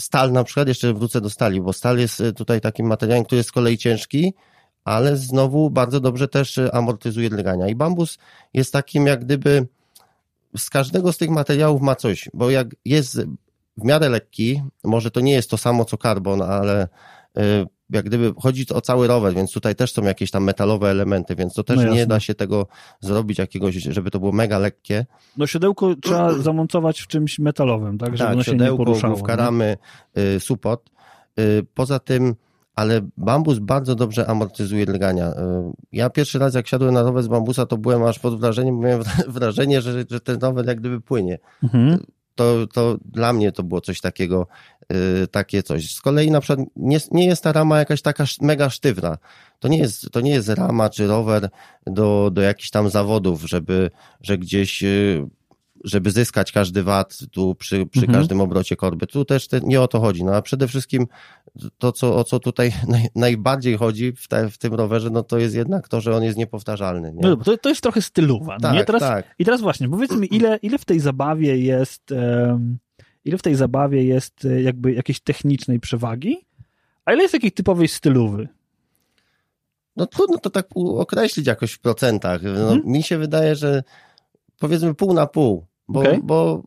stal 0.00 0.32
na 0.32 0.44
przykład, 0.44 0.68
jeszcze 0.68 0.94
wrócę 0.94 1.20
do 1.20 1.30
stali, 1.30 1.60
bo 1.60 1.72
stal 1.72 1.98
jest 1.98 2.22
tutaj 2.36 2.60
takim 2.60 2.86
materiałem, 2.86 3.24
który 3.24 3.36
jest 3.36 3.48
z 3.48 3.52
kolei 3.52 3.78
ciężki, 3.78 4.34
ale 4.84 5.16
znowu 5.16 5.70
bardzo 5.70 6.00
dobrze 6.00 6.28
też 6.28 6.60
amortyzuje 6.72 7.30
drgania. 7.30 7.68
I 7.68 7.74
bambus 7.74 8.18
jest 8.54 8.72
takim 8.72 9.06
jak 9.06 9.24
gdyby 9.24 9.66
z 10.58 10.70
każdego 10.70 11.12
z 11.12 11.18
tych 11.18 11.30
materiałów 11.30 11.82
ma 11.82 11.94
coś, 11.94 12.28
bo 12.34 12.50
jak 12.50 12.68
jest 12.84 13.20
w 13.76 13.84
miarę 13.84 14.08
lekki, 14.08 14.62
może 14.84 15.10
to 15.10 15.20
nie 15.20 15.32
jest 15.32 15.50
to 15.50 15.58
samo 15.58 15.84
co 15.84 15.98
karbon, 15.98 16.42
ale 16.42 16.88
y, 17.38 17.66
jak 17.90 18.04
gdyby 18.04 18.32
chodzi 18.42 18.66
o 18.74 18.80
cały 18.80 19.06
rower, 19.06 19.34
więc 19.34 19.52
tutaj 19.52 19.74
też 19.74 19.92
są 19.92 20.02
jakieś 20.02 20.30
tam 20.30 20.44
metalowe 20.44 20.90
elementy, 20.90 21.36
więc 21.36 21.54
to 21.54 21.64
też 21.64 21.76
No 21.76 21.94
nie 21.94 22.06
da 22.06 22.20
się 22.20 22.34
tego 22.34 22.66
zrobić 23.00 23.38
jakiegoś, 23.38 23.74
żeby 23.74 24.10
to 24.10 24.18
było 24.18 24.32
mega 24.32 24.58
lekkie. 24.58 25.06
No 25.36 25.46
siodełko 25.46 25.94
trzeba 26.02 26.32
zamontować 26.42 27.00
w 27.00 27.06
czymś 27.06 27.38
metalowym, 27.38 27.98
tak? 27.98 28.16
Żeby 28.16 28.30
ono 28.30 28.42
się 28.42 28.52
nie 28.52 28.58
siodełko, 28.58 28.84
poruszało. 28.84 29.14
główka 29.14 29.32
nie? 29.32 29.36
ramy, 29.36 29.76
y, 30.18 30.40
suport. 30.40 30.90
Y, 31.40 31.66
Poza 31.74 31.98
tym 31.98 32.34
ale 32.78 33.00
bambus 33.16 33.58
bardzo 33.58 33.94
dobrze 33.94 34.26
amortyzuje 34.26 34.86
drgania. 34.86 35.30
Y, 35.30 35.34
ja 35.92 36.10
pierwszy 36.10 36.38
raz 36.38 36.54
jak 36.54 36.68
siadłem 36.68 36.94
na 36.94 37.02
rower 37.02 37.22
z 37.22 37.28
bambusa, 37.28 37.66
to 37.66 37.76
byłem 37.76 38.02
aż 38.02 38.18
pod 38.18 38.40
wrażeniem, 38.40 38.78
miałem 38.78 39.02
wrażenie, 39.28 39.80
że, 39.80 40.04
że 40.10 40.20
ten 40.20 40.40
rower 40.40 40.66
jak 40.66 40.80
gdyby 40.80 41.00
płynie. 41.00 41.38
Mhm. 41.62 42.04
To, 42.34 42.66
to 42.66 42.98
dla 43.04 43.32
mnie 43.32 43.52
to 43.52 43.62
było 43.62 43.80
coś 43.80 44.00
takiego, 44.00 44.46
yy, 44.90 45.26
takie 45.30 45.62
coś. 45.62 45.94
Z 45.94 46.00
kolei 46.00 46.30
na 46.30 46.40
przykład 46.40 46.68
nie, 46.76 46.98
nie 47.10 47.26
jest 47.26 47.42
ta 47.42 47.52
rama 47.52 47.78
jakaś 47.78 48.02
taka 48.02 48.24
mega 48.40 48.70
sztywna. 48.70 49.18
To 49.58 49.68
nie 49.68 49.78
jest, 49.78 50.10
to 50.10 50.20
nie 50.20 50.30
jest 50.30 50.48
rama 50.48 50.90
czy 50.90 51.06
rower 51.06 51.48
do, 51.86 52.30
do 52.32 52.42
jakichś 52.42 52.70
tam 52.70 52.90
zawodów, 52.90 53.42
żeby, 53.42 53.90
że 54.20 54.38
gdzieś 54.38 54.84
żeby 55.84 56.10
zyskać 56.10 56.52
każdy 56.52 56.82
wat 56.82 57.18
tu 57.32 57.54
przy, 57.54 57.86
przy 57.86 58.00
mhm. 58.00 58.18
każdym 58.18 58.40
obrocie 58.40 58.76
korby. 58.76 59.06
Tu 59.06 59.24
też 59.24 59.48
te, 59.48 59.60
nie 59.60 59.80
o 59.80 59.88
to 59.88 60.00
chodzi. 60.00 60.24
No 60.24 60.36
a 60.36 60.42
przede 60.42 60.68
wszystkim 60.68 61.06
to, 61.78 61.92
co, 61.92 62.16
o 62.16 62.24
co 62.24 62.40
tutaj 62.40 62.72
naj, 62.88 63.08
najbardziej 63.14 63.76
chodzi 63.76 64.12
w, 64.12 64.28
te, 64.28 64.50
w 64.50 64.58
tym 64.58 64.74
rowerze, 64.74 65.10
no 65.10 65.22
to 65.22 65.38
jest 65.38 65.54
jednak 65.54 65.88
to, 65.88 66.00
że 66.00 66.16
on 66.16 66.22
jest 66.22 66.38
niepowtarzalny. 66.38 67.12
Nie? 67.12 67.20
No, 67.20 67.36
to, 67.36 67.56
to 67.56 67.68
jest 67.68 67.80
trochę 67.80 68.02
stylowa. 68.02 68.54
No 68.54 68.60
tak, 68.60 68.74
nie? 68.74 68.84
Teraz, 68.84 69.02
tak. 69.02 69.34
I 69.38 69.44
teraz 69.44 69.60
właśnie, 69.60 69.88
powiedz 69.88 70.12
mi, 70.12 70.34
ile, 70.34 70.58
ile 70.62 70.78
w 70.78 70.84
tej 70.84 71.00
zabawie 71.00 71.58
jest 71.58 72.10
um, 72.10 72.78
ile 73.28 73.38
w 73.38 73.42
tej 73.42 73.54
zabawie 73.54 74.04
jest 74.04 74.44
e, 74.44 74.62
jakby 74.62 74.92
jakiejś 74.92 75.20
technicznej 75.20 75.80
przewagi, 75.80 76.46
a 77.04 77.12
ile 77.12 77.22
jest 77.22 77.34
jakiejś 77.34 77.54
typowej 77.54 77.88
stylowy? 77.88 78.48
No 79.96 80.06
trudno 80.06 80.38
to 80.38 80.50
tak 80.50 80.66
określić 80.76 81.46
jakoś 81.46 81.72
w 81.72 81.78
procentach. 81.78 82.42
No, 82.42 82.68
hmm? 82.68 82.82
Mi 82.84 83.02
się 83.02 83.18
wydaje, 83.18 83.56
że 83.56 83.82
powiedzmy 84.58 84.94
pół 84.94 85.14
na 85.14 85.26
pół, 85.26 85.66
bo, 85.88 86.00
okay. 86.00 86.20
bo 86.22 86.62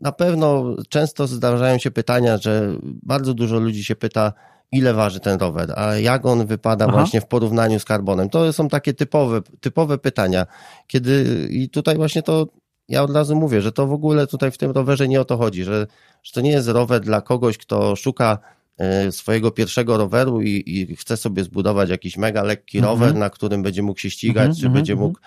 na 0.00 0.12
pewno 0.12 0.76
często 0.88 1.26
zdarzają 1.26 1.78
się 1.78 1.90
pytania, 1.90 2.38
że 2.38 2.76
bardzo 2.82 3.34
dużo 3.34 3.58
ludzi 3.58 3.84
się 3.84 3.96
pyta, 3.96 4.32
ile 4.72 4.94
waży 4.94 5.20
ten 5.20 5.38
rower, 5.38 5.72
a 5.76 5.94
jak 5.94 6.26
on 6.26 6.46
wypada 6.46 6.84
Aha. 6.88 6.96
właśnie 6.96 7.20
w 7.20 7.26
porównaniu 7.26 7.80
z 7.80 7.84
karbonem. 7.84 8.28
To 8.28 8.52
są 8.52 8.68
takie 8.68 8.94
typowe, 8.94 9.40
typowe 9.60 9.98
pytania, 9.98 10.46
kiedy 10.86 11.46
i 11.50 11.68
tutaj 11.68 11.96
właśnie 11.96 12.22
to 12.22 12.46
ja 12.88 13.02
od 13.02 13.10
razu 13.10 13.36
mówię, 13.36 13.62
że 13.62 13.72
to 13.72 13.86
w 13.86 13.92
ogóle 13.92 14.26
tutaj 14.26 14.50
w 14.50 14.58
tym 14.58 14.70
rowerze 14.70 15.08
nie 15.08 15.20
o 15.20 15.24
to 15.24 15.36
chodzi, 15.36 15.64
że, 15.64 15.86
że 16.22 16.32
to 16.32 16.40
nie 16.40 16.50
jest 16.50 16.68
rower 16.68 17.00
dla 17.00 17.20
kogoś, 17.20 17.58
kto 17.58 17.96
szuka 17.96 18.38
e, 18.78 19.12
swojego 19.12 19.50
pierwszego 19.50 19.96
roweru 19.96 20.42
i, 20.42 20.62
i 20.66 20.96
chce 20.96 21.16
sobie 21.16 21.44
zbudować 21.44 21.90
jakiś 21.90 22.16
mega 22.16 22.42
lekki 22.42 22.78
mhm. 22.78 22.94
rower, 22.94 23.14
na 23.14 23.30
którym 23.30 23.62
będzie 23.62 23.82
mógł 23.82 24.00
się 24.00 24.10
ścigać, 24.10 24.46
mhm, 24.46 24.54
czy 24.56 24.66
mhm, 24.66 24.74
będzie 24.74 24.96
mógł 24.96 25.18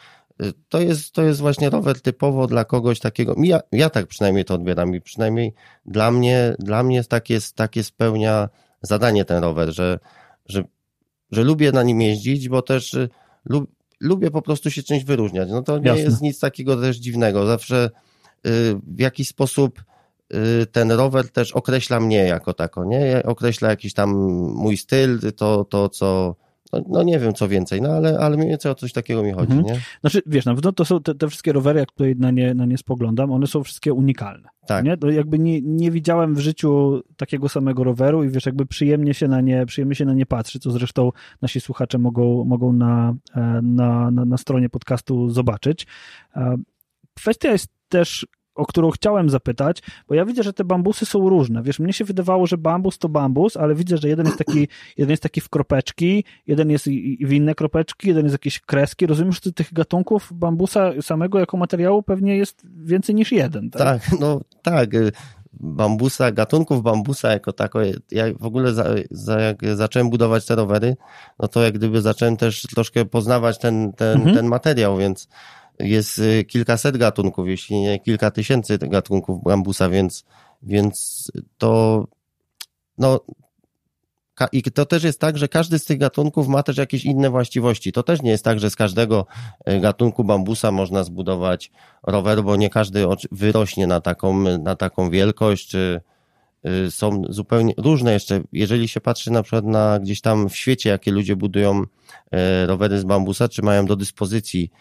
to 0.70 0.82
jest, 0.82 1.12
to 1.12 1.24
jest 1.24 1.40
właśnie 1.40 1.70
rower 1.70 2.02
typowo 2.02 2.48
dla 2.48 2.66
kogoś 2.66 3.00
takiego. 3.00 3.36
Ja, 3.38 3.60
ja 3.72 3.90
tak 3.90 4.08
przynajmniej 4.08 4.46
to 4.46 4.54
odbieram 4.54 4.96
i 4.96 5.02
przynajmniej 5.02 5.54
dla 5.86 6.12
mnie, 6.12 6.56
dla 6.60 6.84
mnie 6.84 7.04
takie, 7.04 7.40
takie 7.56 7.84
spełnia 7.84 8.50
zadanie 8.82 9.26
ten 9.26 9.44
rower, 9.44 9.74
że, 9.74 10.00
że, 10.46 10.64
że 11.32 11.44
lubię 11.44 11.72
na 11.72 11.84
nim 11.84 12.02
jeździć, 12.02 12.50
bo 12.50 12.62
też 12.62 12.94
y, 12.94 13.10
lub, 13.46 13.72
lubię 14.00 14.32
po 14.32 14.42
prostu 14.42 14.72
się 14.72 14.84
czymś 14.84 15.04
wyróżniać. 15.04 15.50
No 15.50 15.62
to 15.62 15.78
nie 15.78 15.88
Jasne. 15.88 16.04
jest 16.04 16.22
nic 16.22 16.40
takiego 16.40 16.82
też 16.82 16.98
dziwnego. 16.98 17.46
Zawsze 17.46 17.90
y, 18.48 18.50
w 18.88 19.00
jakiś 19.00 19.28
sposób 19.28 19.84
y, 20.34 20.66
ten 20.66 20.92
rower 20.92 21.30
też 21.30 21.52
określa 21.52 22.00
mnie 22.00 22.18
jako 22.18 22.54
tako, 22.54 22.86
nie? 22.86 23.24
Określa 23.26 23.70
jakiś 23.70 23.94
tam 23.94 24.10
mój 24.56 24.78
styl, 24.78 25.20
to, 25.36 25.66
to 25.66 25.90
co, 25.90 26.36
no, 26.74 26.82
no, 26.88 27.04
nie 27.04 27.20
wiem 27.20 27.34
co 27.34 27.48
więcej, 27.48 27.82
no 27.82 27.90
ale, 27.90 28.20
ale 28.20 28.38
mniej 28.38 28.50
więcej 28.50 28.72
o 28.72 28.76
coś 28.76 28.94
takiego 28.94 29.24
mi 29.24 29.32
chodzi, 29.32 29.54
mhm. 29.54 29.76
nie? 29.76 29.82
Znaczy, 30.02 30.22
wiesz, 30.26 30.46
na 30.46 30.56
pewno 30.56 30.72
to 30.72 30.86
są 30.86 31.02
te, 31.02 31.16
te, 31.16 31.28
wszystkie 31.28 31.54
rowery, 31.54 31.80
jak 31.80 31.92
tutaj 31.92 32.16
na 32.16 32.32
nie, 32.32 32.54
na 32.54 32.66
nie 32.66 32.78
spoglądam, 32.78 33.32
one 33.32 33.48
są 33.48 33.64
wszystkie 33.64 33.94
unikalne. 33.94 34.50
Tak. 34.68 34.86
Nie? 34.86 34.98
To 34.98 35.10
jakby 35.10 35.40
nie, 35.40 35.62
nie 35.62 35.92
widziałem 35.92 36.36
w 36.36 36.40
życiu 36.40 37.02
takiego 37.18 37.50
samego 37.50 37.84
roweru 37.84 38.24
i 38.24 38.30
wiesz, 38.30 38.46
jakby 38.46 38.66
przyjemnie 38.66 39.14
się 39.14 39.28
na 39.28 39.42
nie, 39.42 39.66
przyjemnie 39.66 39.96
się 39.96 40.06
na 40.06 40.14
nie 40.14 40.26
patrzy, 40.26 40.60
co 40.60 40.72
zresztą 40.72 41.12
nasi 41.42 41.62
słuchacze 41.62 41.98
mogą, 41.98 42.46
mogą 42.46 42.74
na, 42.74 43.14
e, 43.36 43.60
na, 43.64 44.12
na, 44.12 44.26
na 44.26 44.38
stronie 44.38 44.70
podcastu 44.70 45.30
zobaczyć. 45.30 45.88
E, 46.36 46.56
kwestia 47.14 47.52
jest 47.52 47.68
też 47.90 48.28
o 48.56 48.66
którą 48.66 48.92
chciałem 48.92 49.30
zapytać, 49.30 49.82
bo 50.08 50.16
ja 50.16 50.26
widzę, 50.26 50.44
że 50.44 50.54
te 50.54 50.64
bambusy 50.64 51.06
są 51.06 51.30
różne. 51.30 51.64
Wiesz, 51.64 51.80
mnie 51.80 51.94
się 51.94 52.06
wydawało, 52.06 52.48
że 52.48 52.58
bambus 52.58 52.98
to 52.98 53.10
bambus, 53.10 53.58
ale 53.58 53.76
widzę, 53.76 53.98
że 53.98 54.08
jeden 54.08 54.26
jest 54.26 54.38
taki, 54.38 54.68
jeden 54.98 55.12
jest 55.12 55.24
taki 55.24 55.42
w 55.42 55.50
kropeczki, 55.50 56.24
jeden 56.48 56.70
jest 56.70 56.86
w 57.22 57.32
inne 57.32 57.56
kropeczki, 57.56 58.08
jeden 58.08 58.24
jest 58.24 58.34
jakieś 58.34 58.60
kreski. 58.60 59.08
Rozumiem, 59.08 59.34
że 59.34 59.52
tych 59.52 59.74
gatunków 59.74 60.30
bambusa 60.34 60.92
samego 61.02 61.40
jako 61.40 61.58
materiału 61.58 62.04
pewnie 62.04 62.38
jest 62.38 62.68
więcej 62.84 63.16
niż 63.16 63.32
jeden, 63.32 63.70
tak? 63.70 63.82
Tak, 63.82 64.20
no 64.20 64.42
tak. 64.62 64.90
Bambusa, 65.54 66.32
gatunków 66.32 66.84
bambusa 66.84 67.32
jako 67.32 67.54
tako, 67.54 67.80
ja 68.12 68.26
w 68.40 68.46
ogóle 68.46 68.74
za, 68.74 68.86
za, 69.12 69.40
jak 69.40 69.58
zacząłem 69.76 70.10
budować 70.10 70.46
te 70.46 70.56
rowery, 70.56 70.96
no 71.40 71.48
to 71.48 71.64
jak 71.64 71.74
gdyby 71.74 72.02
zacząłem 72.02 72.38
też 72.38 72.62
troszkę 72.62 73.06
poznawać 73.06 73.60
ten, 73.60 73.94
ten, 73.94 74.18
mhm. 74.18 74.36
ten 74.36 74.46
materiał, 74.46 74.98
więc 74.98 75.28
jest 75.84 76.20
y, 76.20 76.44
kilkaset 76.44 76.98
gatunków, 76.98 77.48
jeśli 77.48 77.80
nie 77.80 78.00
kilka 78.00 78.32
tysięcy 78.32 78.78
gatunków 78.78 79.44
bambusa, 79.44 79.90
więc, 79.90 80.26
więc 80.62 81.32
to 81.58 82.08
no 82.98 83.20
i 84.52 84.64
to 84.64 84.86
też 84.86 85.04
jest 85.04 85.20
tak, 85.20 85.38
że 85.38 85.48
każdy 85.48 85.80
z 85.80 85.86
tych 85.86 85.98
gatunków 85.98 86.48
ma 86.48 86.64
też 86.64 86.78
jakieś 86.78 87.06
inne 87.06 87.30
właściwości. 87.30 87.92
To 87.92 88.04
też 88.04 88.22
nie 88.22 88.32
jest 88.32 88.44
tak, 88.44 88.60
że 88.60 88.70
z 88.70 88.76
każdego 88.76 89.26
y, 89.70 89.80
gatunku 89.80 90.24
bambusa 90.24 90.72
można 90.72 91.04
zbudować 91.04 91.72
rower, 92.04 92.44
bo 92.44 92.56
nie 92.56 92.70
każdy 92.70 93.06
wyrośnie 93.32 93.88
na 93.88 94.02
taką, 94.02 94.58
na 94.58 94.76
taką 94.76 95.10
wielkość, 95.10 95.68
czy 95.68 96.02
y, 96.66 96.92
są 96.92 97.24
zupełnie 97.30 97.74
różne 97.78 98.14
jeszcze. 98.14 98.42
Jeżeli 98.52 98.88
się 98.88 99.02
patrzy 99.02 99.32
na 99.32 99.44
przykład 99.44 99.66
na 99.66 100.00
gdzieś 100.00 100.22
tam 100.22 100.50
w 100.50 100.56
świecie, 100.56 100.90
jakie 100.90 101.12
ludzie 101.12 101.36
budują 101.36 101.84
rowery 102.66 103.00
z 103.00 103.04
bambusa, 103.04 103.50
czy 103.50 103.62
mają 103.62 103.86
do 103.86 103.96
dyspozycji 103.96 104.72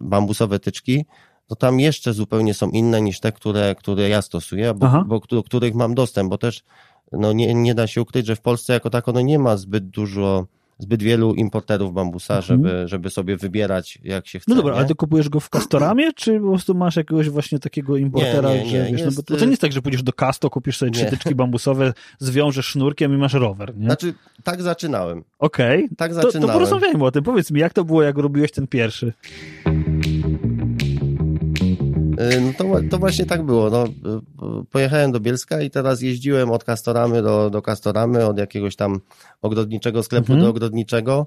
bambusowe 0.00 0.58
tyczki, 0.58 1.04
to 1.46 1.56
tam 1.56 1.80
jeszcze 1.80 2.12
zupełnie 2.12 2.54
są 2.54 2.70
inne 2.70 3.00
niż 3.00 3.20
te, 3.20 3.32
które, 3.32 3.74
które 3.74 4.08
ja 4.08 4.22
stosuję, 4.22 4.74
bo, 4.74 5.04
bo 5.06 5.20
do 5.30 5.42
których 5.42 5.74
mam 5.74 5.94
dostęp, 5.94 6.30
bo 6.30 6.38
też 6.38 6.62
no 7.12 7.32
nie, 7.32 7.54
nie 7.54 7.74
da 7.74 7.86
się 7.86 8.02
ukryć, 8.02 8.26
że 8.26 8.36
w 8.36 8.40
Polsce 8.40 8.72
jako 8.72 8.90
tako 8.90 9.12
no 9.12 9.20
nie 9.20 9.38
ma 9.38 9.56
zbyt 9.56 9.88
dużo 9.88 10.46
zbyt 10.78 11.02
wielu 11.02 11.34
importerów 11.34 11.92
bambusa, 11.92 12.36
mhm. 12.36 12.42
żeby, 12.42 12.88
żeby 12.88 13.10
sobie 13.10 13.36
wybierać 13.36 13.98
jak 14.04 14.26
się 14.26 14.38
chce. 14.38 14.50
No 14.50 14.56
dobra, 14.56 14.72
nie? 14.72 14.78
ale 14.78 14.88
ty 14.88 14.94
kupujesz 14.94 15.28
go 15.28 15.40
w 15.40 15.50
Castoramie, 15.50 16.12
czy 16.16 16.40
po 16.40 16.48
prostu 16.48 16.74
masz 16.74 16.96
jakiegoś 16.96 17.30
właśnie 17.30 17.58
takiego 17.58 17.96
importera, 17.96 18.54
nie, 18.54 18.64
nie, 18.64 18.70
że 18.70 18.78
wiesz, 18.78 19.00
jest... 19.00 19.16
no 19.16 19.22
bo 19.28 19.38
to 19.38 19.44
nie 19.44 19.50
jest 19.50 19.62
tak, 19.62 19.72
że 19.72 19.82
pójdziesz 19.82 20.02
do 20.02 20.12
Casto, 20.12 20.50
kupisz 20.50 20.76
sobie 20.76 20.90
trzy 20.90 21.06
tyczki 21.06 21.34
bambusowe, 21.34 21.92
zwiążesz 22.18 22.66
sznurkiem 22.66 23.14
i 23.14 23.16
masz 23.16 23.34
rower, 23.34 23.76
nie? 23.76 23.86
Znaczy, 23.86 24.14
tak 24.42 24.62
zaczynałem. 24.62 25.24
Okej, 25.38 25.84
okay. 25.84 25.96
tak 25.96 26.14
zaczynałem. 26.14 26.40
To, 26.40 26.46
to 26.46 26.52
porozmawiajmy 26.52 27.04
o 27.04 27.10
tym, 27.10 27.24
powiedz 27.24 27.50
mi, 27.50 27.60
jak 27.60 27.72
to 27.72 27.84
było, 27.84 28.02
jak 28.02 28.18
robiłeś 28.18 28.52
ten 28.52 28.66
pierwszy? 28.66 29.12
Y, 32.20 32.40
no 32.40 32.52
to, 32.58 32.80
to 32.90 32.98
właśnie 32.98 33.26
tak 33.26 33.42
było. 33.42 33.70
No, 33.70 33.84
y, 33.84 34.64
pojechałem 34.70 35.12
do 35.12 35.20
Bielska 35.20 35.62
i 35.62 35.70
teraz 35.70 36.02
jeździłem 36.02 36.50
od 36.50 36.64
Kastoramy 36.64 37.22
do, 37.22 37.50
do 37.50 37.62
Kastoramy, 37.62 38.26
od 38.26 38.38
jakiegoś 38.38 38.76
tam 38.76 39.00
ogrodniczego 39.42 40.02
sklepu 40.02 40.32
mhm. 40.32 40.40
do 40.40 40.48
ogrodniczego, 40.48 41.26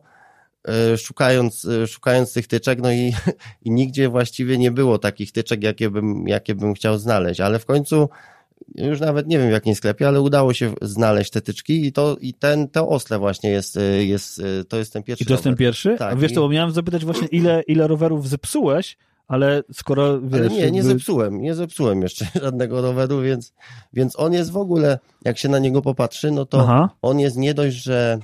y, 0.94 0.98
szukając, 0.98 1.68
szukając 1.88 2.34
tych 2.34 2.48
tyczek, 2.48 2.80
no 2.82 2.92
i, 2.92 3.14
i 3.66 3.72
nigdzie 3.72 4.10
właściwie 4.10 4.58
nie 4.58 4.72
było 4.72 4.98
takich 4.98 5.32
tyczek, 5.32 5.64
jakie 5.64 5.90
bym, 5.90 6.28
jakie 6.28 6.56
bym 6.56 6.74
chciał 6.74 6.98
znaleźć, 6.98 7.40
ale 7.40 7.60
w 7.60 7.66
końcu 7.66 8.10
już 8.76 9.00
nawet 9.00 9.28
nie 9.28 9.40
wiem 9.40 9.50
w 9.50 9.52
jakim 9.52 9.76
sklepie, 9.76 10.08
ale 10.08 10.22
udało 10.22 10.54
się 10.54 10.74
znaleźć 10.82 11.32
te 11.32 11.42
tyczki 11.42 11.86
i 11.86 11.92
to 11.92 12.18
i 12.22 12.34
ten, 12.34 12.68
to 12.68 12.88
osle 12.88 13.20
właśnie 13.20 13.50
jest, 13.50 13.80
jest 14.00 14.42
to 14.70 14.78
jest 14.78 14.94
ten 14.94 15.04
pierwszy 15.04 15.24
I 15.24 15.28
to 15.28 15.34
jest 15.34 15.44
ten 15.44 15.56
pierwszy? 15.56 15.96
Tak. 15.98 16.14
A 16.14 16.16
wiesz 16.16 16.34
to, 16.34 16.42
bo 16.42 16.50
miałem 16.50 16.72
zapytać 16.72 17.06
właśnie 17.06 17.28
ile, 17.28 17.62
ile 17.68 17.88
rowerów 17.88 18.30
zepsułeś, 18.30 18.98
ale 19.30 19.64
skoro 19.74 20.22
wiesz, 20.22 20.40
Ale 20.40 20.50
nie, 20.50 20.60
jakby... 20.60 20.72
nie 20.72 20.84
zepsułem, 20.84 21.42
nie 21.42 21.56
zepsułem 21.56 22.02
jeszcze 22.02 22.28
żadnego 22.44 22.82
roweru, 22.82 23.22
więc, 23.22 23.54
więc 23.94 24.20
on 24.20 24.34
jest 24.34 24.52
w 24.52 24.58
ogóle, 24.58 25.00
jak 25.26 25.38
się 25.38 25.50
na 25.50 25.60
niego 25.60 25.82
popatrzy, 25.82 26.32
no 26.32 26.46
to 26.46 26.62
Aha. 26.62 26.90
on 27.02 27.20
jest 27.20 27.38
nie 27.38 27.54
dość, 27.54 27.76
że 27.76 28.20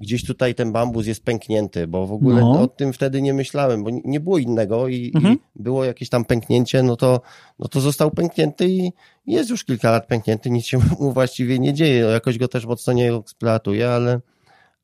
gdzieś 0.00 0.24
tutaj 0.24 0.54
ten 0.54 0.72
bambus 0.72 1.06
jest 1.06 1.24
pęknięty, 1.24 1.86
bo 1.86 2.06
w 2.06 2.12
ogóle 2.12 2.40
no. 2.40 2.60
o 2.60 2.68
tym 2.68 2.92
wtedy 2.92 3.22
nie 3.22 3.34
myślałem, 3.34 3.84
bo 3.84 3.90
nie 4.04 4.20
było 4.20 4.38
innego 4.38 4.88
i, 4.88 5.12
mhm. 5.14 5.34
i, 5.56 5.62
było 5.62 5.84
jakieś 5.84 6.08
tam 6.08 6.24
pęknięcie, 6.24 6.82
no 6.82 6.96
to, 6.96 7.20
no 7.58 7.68
to 7.68 7.80
został 7.80 8.10
pęknięty 8.10 8.68
i 8.68 8.92
jest 9.26 9.50
już 9.50 9.64
kilka 9.64 9.90
lat 9.90 10.06
pęknięty, 10.06 10.50
nic 10.50 10.66
się 10.66 10.78
mu 11.00 11.12
właściwie 11.12 11.58
nie 11.58 11.74
dzieje, 11.74 12.04
no 12.04 12.10
jakoś 12.10 12.38
go 12.38 12.48
też 12.48 12.66
mocno 12.66 12.92
nie 12.92 13.14
eksploatuje, 13.14 13.90
ale, 13.90 14.20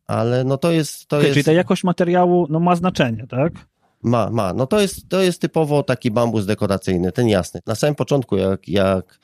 ale 0.06 0.44
no 0.44 0.58
to 0.58 0.72
jest... 0.72 1.06
To 1.06 1.16
okay, 1.16 1.26
jest... 1.26 1.34
Czyli 1.34 1.44
ta 1.44 1.52
jakość 1.52 1.84
materiału 1.84 2.46
no, 2.50 2.60
ma 2.60 2.76
znaczenie, 2.76 3.26
tak? 3.26 3.52
Ma, 4.04 4.30
ma. 4.30 4.52
No 4.52 4.66
to 4.66 4.80
jest, 4.80 5.08
to 5.08 5.20
jest 5.20 5.40
typowo 5.40 5.82
taki 5.82 6.10
bambus 6.10 6.46
dekoracyjny, 6.46 7.12
ten 7.12 7.28
jasny. 7.28 7.60
Na 7.66 7.74
samym 7.74 7.94
początku, 7.94 8.36
jak, 8.36 8.68
jak 8.68 9.18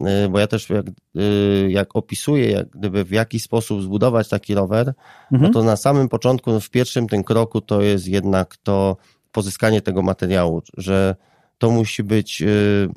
y, 0.00 0.28
bo 0.28 0.38
ja 0.38 0.46
też 0.46 0.70
jak, 0.70 0.86
y, 1.16 1.68
jak 1.70 1.96
opisuję, 1.96 2.50
jak 2.50 2.68
gdyby 2.70 3.04
w 3.04 3.10
jaki 3.10 3.40
sposób 3.40 3.82
zbudować 3.82 4.28
taki 4.28 4.54
rower, 4.54 4.86
no 5.30 5.36
mhm. 5.36 5.42
no 5.42 5.60
to 5.60 5.64
na 5.64 5.76
samym 5.76 6.08
początku, 6.08 6.52
no 6.52 6.60
w 6.60 6.70
pierwszym 6.70 7.08
tym 7.08 7.24
kroku 7.24 7.60
to 7.60 7.82
jest 7.82 8.08
jednak 8.08 8.56
to 8.56 8.96
pozyskanie 9.32 9.80
tego 9.80 10.02
materiału, 10.02 10.62
że 10.76 11.16
to 11.58 11.70
musi 11.70 12.02
być 12.02 12.42
y, 12.42 12.88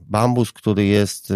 bambus, 0.00 0.52
który 0.52 0.84
jest 0.84 1.32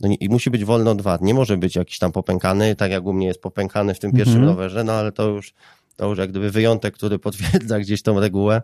no 0.00 0.08
nie, 0.08 0.14
i 0.14 0.28
musi 0.28 0.50
być 0.50 0.64
wolny 0.64 0.90
od 0.90 1.02
wad. 1.02 1.22
Nie 1.22 1.34
może 1.34 1.56
być 1.56 1.76
jakiś 1.76 1.98
tam 1.98 2.12
popękany, 2.12 2.76
tak 2.76 2.90
jak 2.90 3.04
u 3.04 3.12
mnie 3.12 3.26
jest 3.26 3.42
popękany 3.42 3.94
w 3.94 3.98
tym 3.98 4.12
pierwszym 4.12 4.36
Mhm. 4.36 4.50
rowerze, 4.50 4.84
no 4.84 4.92
ale 4.92 5.12
to 5.12 5.28
już, 5.28 5.54
to 5.96 6.08
już 6.08 6.18
jak 6.18 6.30
gdyby 6.30 6.50
wyjątek, 6.50 6.94
który 6.94 7.18
potwierdza 7.18 7.80
gdzieś 7.80 8.02
tą 8.02 8.20
regułę. 8.20 8.62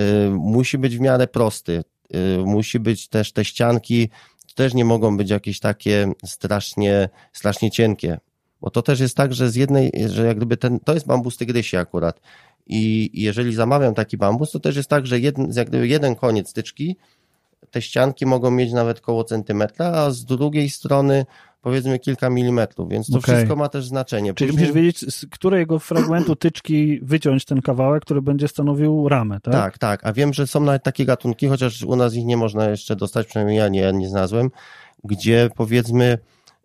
Y, 0.00 0.30
musi 0.30 0.78
być 0.78 0.96
w 0.96 1.00
miarę 1.00 1.26
prosty. 1.26 1.84
Y, 2.14 2.38
musi 2.44 2.80
być 2.80 3.08
też 3.08 3.32
te 3.32 3.44
ścianki, 3.44 4.10
też 4.54 4.74
nie 4.74 4.84
mogą 4.84 5.16
być 5.16 5.30
jakieś 5.30 5.60
takie 5.60 6.12
strasznie, 6.24 7.08
strasznie 7.32 7.70
cienkie. 7.70 8.18
Bo 8.60 8.70
to 8.70 8.82
też 8.82 9.00
jest 9.00 9.16
tak, 9.16 9.34
że 9.34 9.50
z 9.50 9.54
jednej, 9.54 9.92
że 10.06 10.26
jak 10.26 10.36
gdyby 10.36 10.56
ten, 10.56 10.80
to 10.80 10.94
jest 10.94 11.06
bambus 11.06 11.36
tygrysi 11.36 11.76
akurat. 11.76 12.20
I 12.66 13.10
jeżeli 13.14 13.54
zamawiam 13.54 13.94
taki 13.94 14.16
bambus, 14.16 14.50
to 14.50 14.60
też 14.60 14.76
jest 14.76 14.88
tak, 14.88 15.06
że 15.06 15.20
jeden, 15.20 15.52
jak 15.56 15.68
gdyby 15.68 15.88
jeden 15.88 16.14
koniec 16.14 16.52
tyczki, 16.52 16.96
te 17.70 17.82
ścianki 17.82 18.26
mogą 18.26 18.50
mieć 18.50 18.72
nawet 18.72 19.00
koło 19.00 19.24
centymetra, 19.24 19.86
a 19.86 20.10
z 20.10 20.24
drugiej 20.24 20.70
strony 20.70 21.26
powiedzmy 21.60 21.98
kilka 21.98 22.30
milimetrów, 22.30 22.88
więc 22.88 23.10
to 23.10 23.18
Okej. 23.18 23.34
wszystko 23.34 23.56
ma 23.56 23.68
też 23.68 23.86
znaczenie. 23.86 24.34
Czyli 24.34 24.50
Później- 24.50 24.68
musisz 24.68 24.82
wiedzieć, 24.82 25.14
z 25.14 25.26
którego 25.30 25.78
fragmentu 25.78 26.36
tyczki 26.36 27.00
wyciąć 27.02 27.44
ten 27.44 27.62
kawałek, 27.62 28.02
który 28.04 28.22
będzie 28.22 28.48
stanowił 28.48 29.08
ramę, 29.08 29.40
tak? 29.40 29.52
Tak, 29.54 29.78
tak. 29.78 30.06
A 30.06 30.12
wiem, 30.12 30.32
że 30.32 30.46
są 30.46 30.60
nawet 30.60 30.82
takie 30.82 31.04
gatunki, 31.04 31.48
chociaż 31.48 31.82
u 31.82 31.96
nas 31.96 32.14
ich 32.14 32.24
nie 32.24 32.36
można 32.36 32.70
jeszcze 32.70 32.96
dostać, 32.96 33.26
przynajmniej 33.26 33.56
ja 33.58 33.68
nie, 33.68 33.92
nie 33.92 34.08
znalazłem, 34.08 34.50
gdzie 35.04 35.50
powiedzmy 35.56 36.18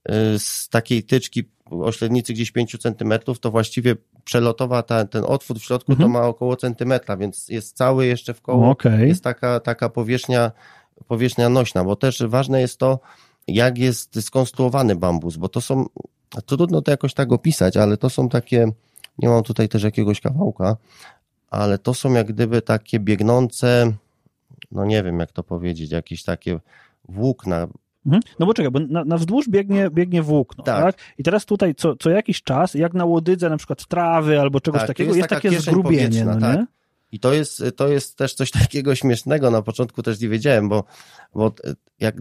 y, 0.09 0.39
z 0.39 0.69
takiej 0.69 1.03
tyczki 1.03 1.43
o 1.71 1.91
średnicy 1.91 2.33
gdzieś 2.33 2.51
5 2.51 2.77
centymetrów, 2.77 3.39
to 3.39 3.51
właściwie 3.51 3.95
przelotowa 4.23 4.83
ta, 4.83 5.05
ten 5.05 5.23
otwór 5.27 5.59
w 5.59 5.63
środku 5.63 5.91
Mhm. 5.91 6.09
to 6.11 6.13
ma 6.19 6.27
około 6.27 6.55
centymetra, 6.55 7.17
więc 7.17 7.49
jest 7.49 7.77
cały 7.77 8.05
jeszcze 8.05 8.33
w 8.33 8.41
koło. 8.41 8.69
Okej. 8.69 9.07
Jest 9.07 9.23
taka, 9.23 9.59
taka 9.59 9.89
powierzchnia, 9.89 10.51
powierzchnia 11.07 11.49
nośna, 11.49 11.83
bo 11.83 11.95
też 11.95 12.23
ważne 12.27 12.61
jest 12.61 12.77
to, 12.79 12.99
jak 13.47 13.77
jest 13.77 14.21
skonstruowany 14.21 14.95
bambus, 14.95 15.37
bo 15.37 15.49
to 15.49 15.61
są, 15.61 15.85
trudno 16.45 16.81
to 16.81 16.91
jakoś 16.91 17.13
tak 17.13 17.31
opisać, 17.31 17.77
ale 17.77 17.97
to 17.97 18.09
są 18.09 18.29
takie, 18.29 18.67
nie 19.17 19.29
mam 19.29 19.43
tutaj 19.43 19.69
też 19.69 19.83
jakiegoś 19.83 20.21
kawałka, 20.21 20.77
ale 21.49 21.77
to 21.77 21.93
są 21.93 22.13
jak 22.13 22.27
gdyby 22.27 22.61
takie 22.61 22.99
biegnące, 22.99 23.91
no 24.71 24.85
nie 24.85 25.03
wiem 25.03 25.19
jak 25.19 25.31
to 25.31 25.43
powiedzieć, 25.43 25.91
jakieś 25.91 26.23
takie 26.23 26.59
włókna. 27.09 27.67
Mhm. 28.05 28.23
No 28.39 28.45
bo 28.45 28.53
czekaj, 28.53 28.71
bo 28.71 28.79
na, 28.79 29.03
na 29.03 29.17
wzdłuż 29.17 29.49
biegnie, 29.49 29.89
biegnie 29.89 30.21
włókno, 30.21 30.63
tak. 30.63 30.83
Tak. 30.83 30.95
I 31.17 31.23
teraz 31.23 31.45
tutaj 31.45 31.75
co, 31.75 31.95
co 31.95 32.09
jakiś 32.09 32.43
czas, 32.43 32.73
jak 32.73 32.93
na 32.93 33.05
łodydze 33.05 33.49
na 33.49 33.57
przykład 33.57 33.85
trawy 33.85 34.39
albo 34.39 34.61
czegoś 34.61 34.81
Tak, 34.81 34.87
takiego, 34.87 35.15
jest 35.15 35.17
jest, 35.17 35.29
takie 35.29 35.59
zgrubienie, 35.59 36.25
no 36.25 36.39
tak. 36.39 36.59
I 37.15 37.19
to 37.19 37.33
jest, 37.33 37.63
to 37.75 37.87
jest 37.87 38.17
też 38.17 38.33
coś 38.33 38.51
takiego 38.51 38.95
śmiesznego, 38.95 39.51
na 39.51 39.61
początku 39.61 40.03
też 40.03 40.19
nie 40.19 40.29
wiedziałem, 40.29 40.69
bo, 40.69 40.83
bo 41.33 41.53
jak 41.99 42.15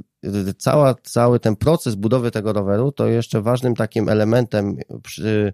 cała, 0.59 0.95
cały 1.03 1.41
ten 1.41 1.57
proces 1.57 1.95
budowy 1.95 2.31
tego 2.31 2.53
roweru, 2.53 2.93
to 2.93 3.07
jeszcze 3.07 3.43
ważnym 3.43 3.75
takim 3.75 4.09
elementem 4.09 4.77
przy, 5.03 5.53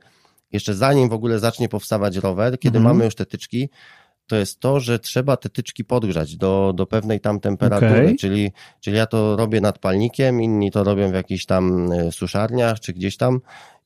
jeszcze 0.53 0.75
zanim 0.75 1.09
w 1.09 1.13
ogóle 1.13 1.39
zacznie 1.39 1.69
powstawać 1.69 2.17
rower, 2.17 2.59
kiedy 2.59 2.79
Mhm. 2.79 2.95
mamy 2.95 3.05
już 3.05 3.15
te 3.15 3.27
tyczki, 3.27 3.69
to 4.27 4.37
jest 4.37 4.61
to, 4.61 4.81
że 4.81 4.99
trzeba 4.99 5.37
te 5.37 5.49
tyczki 5.49 5.85
podgrzać 5.85 6.37
do, 6.37 6.73
do 6.77 6.87
pewnej 6.87 7.21
tam 7.21 7.41
temperatury, 7.41 8.03
Okej. 8.03 8.17
czyli, 8.17 8.53
czyli 8.81 8.97
ja 8.97 9.07
to 9.07 9.37
robię 9.37 9.61
nad 9.61 9.79
palnikiem, 9.79 10.41
inni 10.43 10.71
to 10.71 10.85
robią 10.85 11.11
w 11.11 11.15
jakichś 11.15 11.45
tam 11.47 11.93
e, 11.93 12.13
suszarniach 12.13 12.81
czy 12.81 12.93
gdzieś 12.93 13.17
tam 13.17 13.41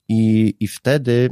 i, 0.08 0.54
i 0.60 0.68
wtedy 0.68 1.28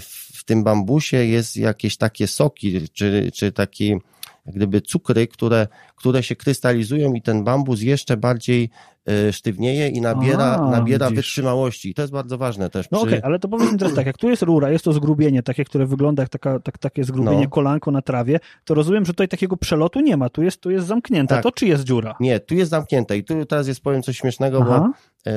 w, 0.00 0.44
tym 0.44 0.64
bambusie 0.64 1.16
jest 1.16 1.56
jakieś 1.56 1.96
takie 1.96 2.26
soki, 2.26 2.88
czy, 2.92 3.30
czy 3.34 3.52
takie 3.52 3.86
jak 3.86 4.00
gdyby 4.46 4.80
cukry, 4.80 5.26
które, 5.26 5.66
które 5.96 6.22
się 6.22 6.36
krystalizują 6.36 7.12
i 7.14 7.22
ten 7.22 7.44
bambus 7.44 7.82
jeszcze 7.82 8.16
bardziej 8.16 8.70
e, 9.08 9.32
sztywnieje 9.32 9.88
i 9.88 10.00
nabiera, 10.00 10.44
A, 10.44 10.70
nabiera 10.70 11.06
widzisz. 11.06 11.16
wytrzymałości. 11.16 11.90
I 11.90 11.94
to 11.94 12.02
jest 12.02 12.12
bardzo 12.12 12.38
ważne 12.38 12.70
też. 12.70 12.90
No 12.90 12.98
przy- 12.98 13.06
okej, 13.08 13.20
ale 13.22 13.38
to 13.38 13.48
powiedz 13.48 13.72
mi 13.72 13.78
teraz 13.78 13.94
tak, 13.94 14.06
jak 14.06 14.18
tu 14.18 14.28
jest 14.30 14.42
rura, 14.42 14.70
jest 14.70 14.84
to 14.84 14.92
zgrubienie, 14.92 15.42
takie, 15.42 15.64
które 15.64 15.86
wygląda 15.86 16.22
jak 16.22 16.30
taka, 16.30 16.60
tak, 16.60 16.78
takie 16.78 17.04
zgrubienie 17.04 17.44
No. 17.44 17.50
kolanko 17.50 17.90
na 17.90 18.02
trawie, 18.02 18.40
to 18.64 18.74
rozumiem, 18.74 19.04
że 19.04 19.12
tutaj 19.12 19.28
takiego 19.28 19.56
przelotu 19.56 20.00
nie 20.00 20.16
ma, 20.16 20.28
tu 20.28 20.42
jest, 20.42 20.60
tu 20.60 20.70
jest 20.70 20.86
zamknięte. 20.86 21.34
Tak. 21.34 21.42
To 21.42 21.52
czy 21.52 21.66
jest 21.66 21.84
dziura? 21.84 22.14
Nie, 22.20 22.40
tu 22.40 22.54
jest 22.54 22.70
zamknięte 22.70 23.16
i 23.18 23.24
tu 23.24 23.44
teraz 23.46 23.68
jest 23.68 23.80
powiem 23.80 24.02
coś 24.02 24.16
śmiesznego, 24.18 24.60
bo 24.62 24.74
Aha. 24.74 24.92
E, 25.26 25.32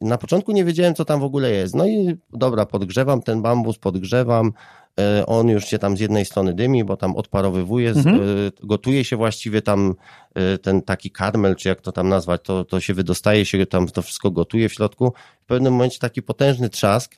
Na 0.00 0.18
początku 0.18 0.52
nie 0.52 0.64
wiedziałem, 0.64 0.94
co 0.94 1.04
tam 1.04 1.20
w 1.20 1.24
ogóle 1.24 1.50
jest. 1.50 1.74
No 1.74 1.86
i 1.86 2.16
dobra, 2.32 2.66
podgrzewam 2.66 3.22
ten 3.22 3.42
bambus, 3.42 3.78
podgrzewam. 3.78 4.52
E, 5.00 5.26
On 5.26 5.48
już 5.48 5.64
się 5.64 5.78
tam 5.78 5.96
z 5.96 6.00
jednej 6.00 6.24
strony 6.24 6.54
dymi, 6.54 6.84
bo 6.84 6.96
tam 6.96 7.16
odparowywuje, 7.16 7.90
Mhm. 7.90 8.16
e, 8.16 8.20
gotuje 8.62 9.04
się 9.04 9.16
właściwie 9.16 9.62
tam 9.62 9.94
e, 10.34 10.58
ten 10.58 10.82
taki 10.82 11.10
karmel, 11.10 11.56
czy 11.56 11.68
jak 11.68 11.80
to 11.80 11.92
tam 11.92 12.08
nazwać, 12.08 12.40
to, 12.42 12.64
to 12.64 12.80
się 12.80 12.94
wydostaje 12.94 13.44
się, 13.44 13.66
tam 13.66 13.86
to 13.88 14.02
wszystko 14.02 14.30
gotuje 14.30 14.68
w 14.68 14.72
środku. 14.72 15.12
W 15.42 15.46
pewnym 15.46 15.72
momencie 15.72 15.98
taki 15.98 16.22
potężny 16.22 16.68
trzask, 16.68 17.16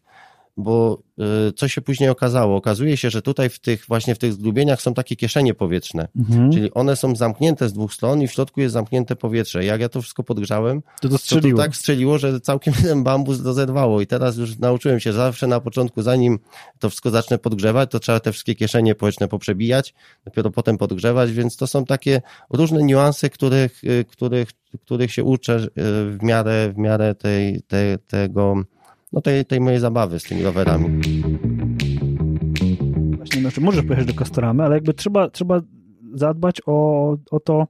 bo 0.58 1.02
e, 1.18 1.52
co 1.52 1.68
się 1.68 1.80
później 1.80 2.08
okazało? 2.10 2.56
Okazuje 2.56 2.96
się, 2.96 3.10
że 3.10 3.22
tutaj 3.22 3.48
w 3.48 3.58
tych 3.58 3.84
właśnie 3.88 4.14
w 4.14 4.18
tych 4.18 4.32
zgrubieniach 4.32 4.82
są 4.82 4.94
takie 4.94 5.16
kieszenie 5.16 5.54
powietrzne. 5.54 6.08
Mhm. 6.18 6.52
Czyli 6.52 6.74
one 6.74 6.96
są 6.96 7.16
zamknięte 7.16 7.68
z 7.68 7.72
dwóch 7.72 7.94
stron 7.94 8.22
i 8.22 8.28
w 8.28 8.32
środku 8.32 8.60
jest 8.60 8.72
zamknięte 8.72 9.16
powietrze. 9.16 9.64
Jak 9.64 9.80
ja 9.80 9.88
to 9.88 10.02
wszystko 10.02 10.22
podgrzałem, 10.22 10.82
To 10.82 10.88
to 11.00 11.08
to, 11.08 11.14
to 11.14 11.18
strzeliło. 11.18 11.62
tak 11.62 11.76
strzeliło, 11.76 12.18
że 12.18 12.40
całkiem 12.40 12.74
ten 12.82 13.04
bambus 13.04 13.44
rozerwało 13.44 14.00
i 14.00 14.06
teraz 14.06 14.36
już 14.36 14.58
nauczyłem 14.58 15.00
się 15.00 15.12
zawsze 15.12 15.46
na 15.46 15.60
początku, 15.60 16.02
zanim 16.02 16.38
to 16.78 16.88
wszystko 16.90 17.10
zacznę 17.10 17.38
podgrzewać, 17.38 17.90
to 17.90 18.00
trzeba 18.00 18.20
te 18.20 18.32
wszystkie 18.32 18.54
kieszenie 18.54 18.94
powietrzne 18.94 19.28
poprzebijać, 19.28 19.94
dopiero 20.24 20.50
potem 20.50 20.78
podgrzewać, 20.78 21.32
więc 21.32 21.56
to 21.56 21.66
są 21.66 21.84
takie 21.84 22.22
różne 22.50 22.82
niuanse, 22.82 23.30
których, 23.30 23.84
y, 23.84 24.04
których, 24.08 24.48
których 24.84 25.12
się 25.12 25.24
uczę 25.24 25.56
y, 25.56 25.68
w 26.10 26.18
miarę, 26.22 26.72
w 26.72 26.78
miarę 26.78 27.14
tej, 27.14 27.62
tej, 27.62 27.98
tego, 28.06 28.54
no 29.12 29.20
tej, 29.20 29.44
tej 29.44 29.60
mojej 29.60 29.80
zabawy 29.80 30.18
z 30.18 30.22
tymi 30.22 30.42
rowerami. 30.42 31.00
Właśnie, 33.16 33.40
znaczy 33.40 33.60
możesz 33.60 33.84
pojechać 33.84 34.06
do 34.06 34.14
Castoramy, 34.14 34.64
ale 34.64 34.74
jakby 34.74 34.94
trzeba, 34.94 35.30
trzeba 35.30 35.60
zadbać 36.14 36.60
o, 36.66 37.16
o 37.30 37.40
to, 37.40 37.66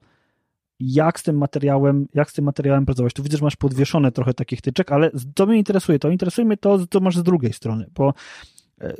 jak 0.81 1.21
z 1.21 1.23
tym 1.23 1.39
materiałem, 1.39 2.07
jak 2.15 2.31
z 2.31 2.35
tym 2.35 2.45
materiałem 2.45 2.87
pracować. 2.87 3.13
Tu 3.13 3.23
widzę, 3.23 3.37
że 3.37 3.45
masz 3.45 3.57
podwieszone 3.57 4.13
trochę 4.13 4.35
takich 4.35 4.61
tyczek, 4.61 4.93
ale 4.93 5.11
co 5.35 5.47
mnie 5.47 5.59
interesuje, 5.59 5.99
to 5.99 6.11
interesuje 6.11 6.45
mnie 6.45 6.57
to, 6.57 6.87
co 6.91 7.01
masz 7.01 7.17
z 7.17 7.23
drugiej 7.23 7.53
strony, 7.53 7.87
bo 7.95 8.15
e, 8.81 8.95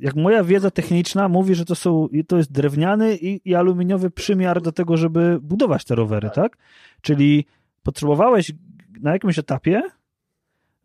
jak 0.00 0.16
moja 0.16 0.44
wiedza 0.44 0.70
techniczna 0.70 1.28
mówi, 1.28 1.54
że 1.54 1.64
to 1.64 1.74
są, 1.74 2.08
to 2.26 2.36
jest 2.36 2.52
drewniany 2.52 3.16
i, 3.16 3.40
i 3.44 3.54
aluminiowy 3.54 4.10
przymiar 4.10 4.62
do 4.62 4.72
tego, 4.72 4.96
żeby 4.96 5.38
budować 5.42 5.84
te 5.84 5.94
rowery, 5.94 6.30
tak? 6.34 6.56
Czyli 7.00 7.46
potrzebowałeś 7.82 8.52
na 9.00 9.12
jakimś 9.12 9.38
etapie 9.38 9.82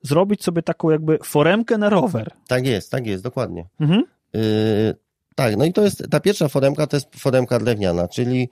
zrobić 0.02 0.44
sobie 0.44 0.62
taką 0.62 0.90
jakby 0.90 1.18
foremkę 1.24 1.78
na 1.78 1.90
rower. 1.90 2.32
Tak 2.48 2.66
jest, 2.66 2.92
tak 2.92 3.08
jest, 3.08 3.24
dokładnie. 3.24 3.66
Mhm. 3.80 4.04
Yy, 4.34 4.42
tak, 5.36 5.58
no 5.58 5.66
i 5.66 5.74
to 5.74 5.84
jest, 5.84 6.04
ta 6.12 6.20
pierwsza 6.20 6.48
foremka 6.48 6.88
to 6.88 6.98
jest 6.98 7.16
foremka 7.16 7.60
drewniana, 7.60 8.08
czyli, 8.08 8.50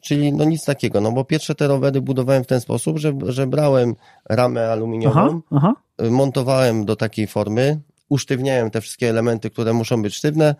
czyli 0.00 0.32
no 0.32 0.44
nic 0.44 0.64
takiego, 0.64 1.00
no 1.00 1.12
bo 1.12 1.24
pierwsze 1.24 1.54
te 1.54 1.68
rowery 1.68 2.00
budowałem 2.00 2.44
w 2.44 2.46
ten 2.46 2.60
sposób, 2.60 2.98
że, 2.98 3.12
że 3.26 3.46
brałem 3.46 3.94
ramę 4.28 4.64
Aha, 4.64 4.72
aluminiową, 4.72 5.40
aha. 5.50 5.74
y, 6.02 6.10
montowałem 6.10 6.84
do 6.84 6.96
takiej 6.96 7.26
formy, 7.26 7.80
usztywniałem 8.08 8.70
te 8.70 8.80
wszystkie 8.80 9.10
elementy, 9.10 9.50
które 9.50 9.72
muszą 9.72 10.02
być 10.02 10.14
sztywne 10.14 10.54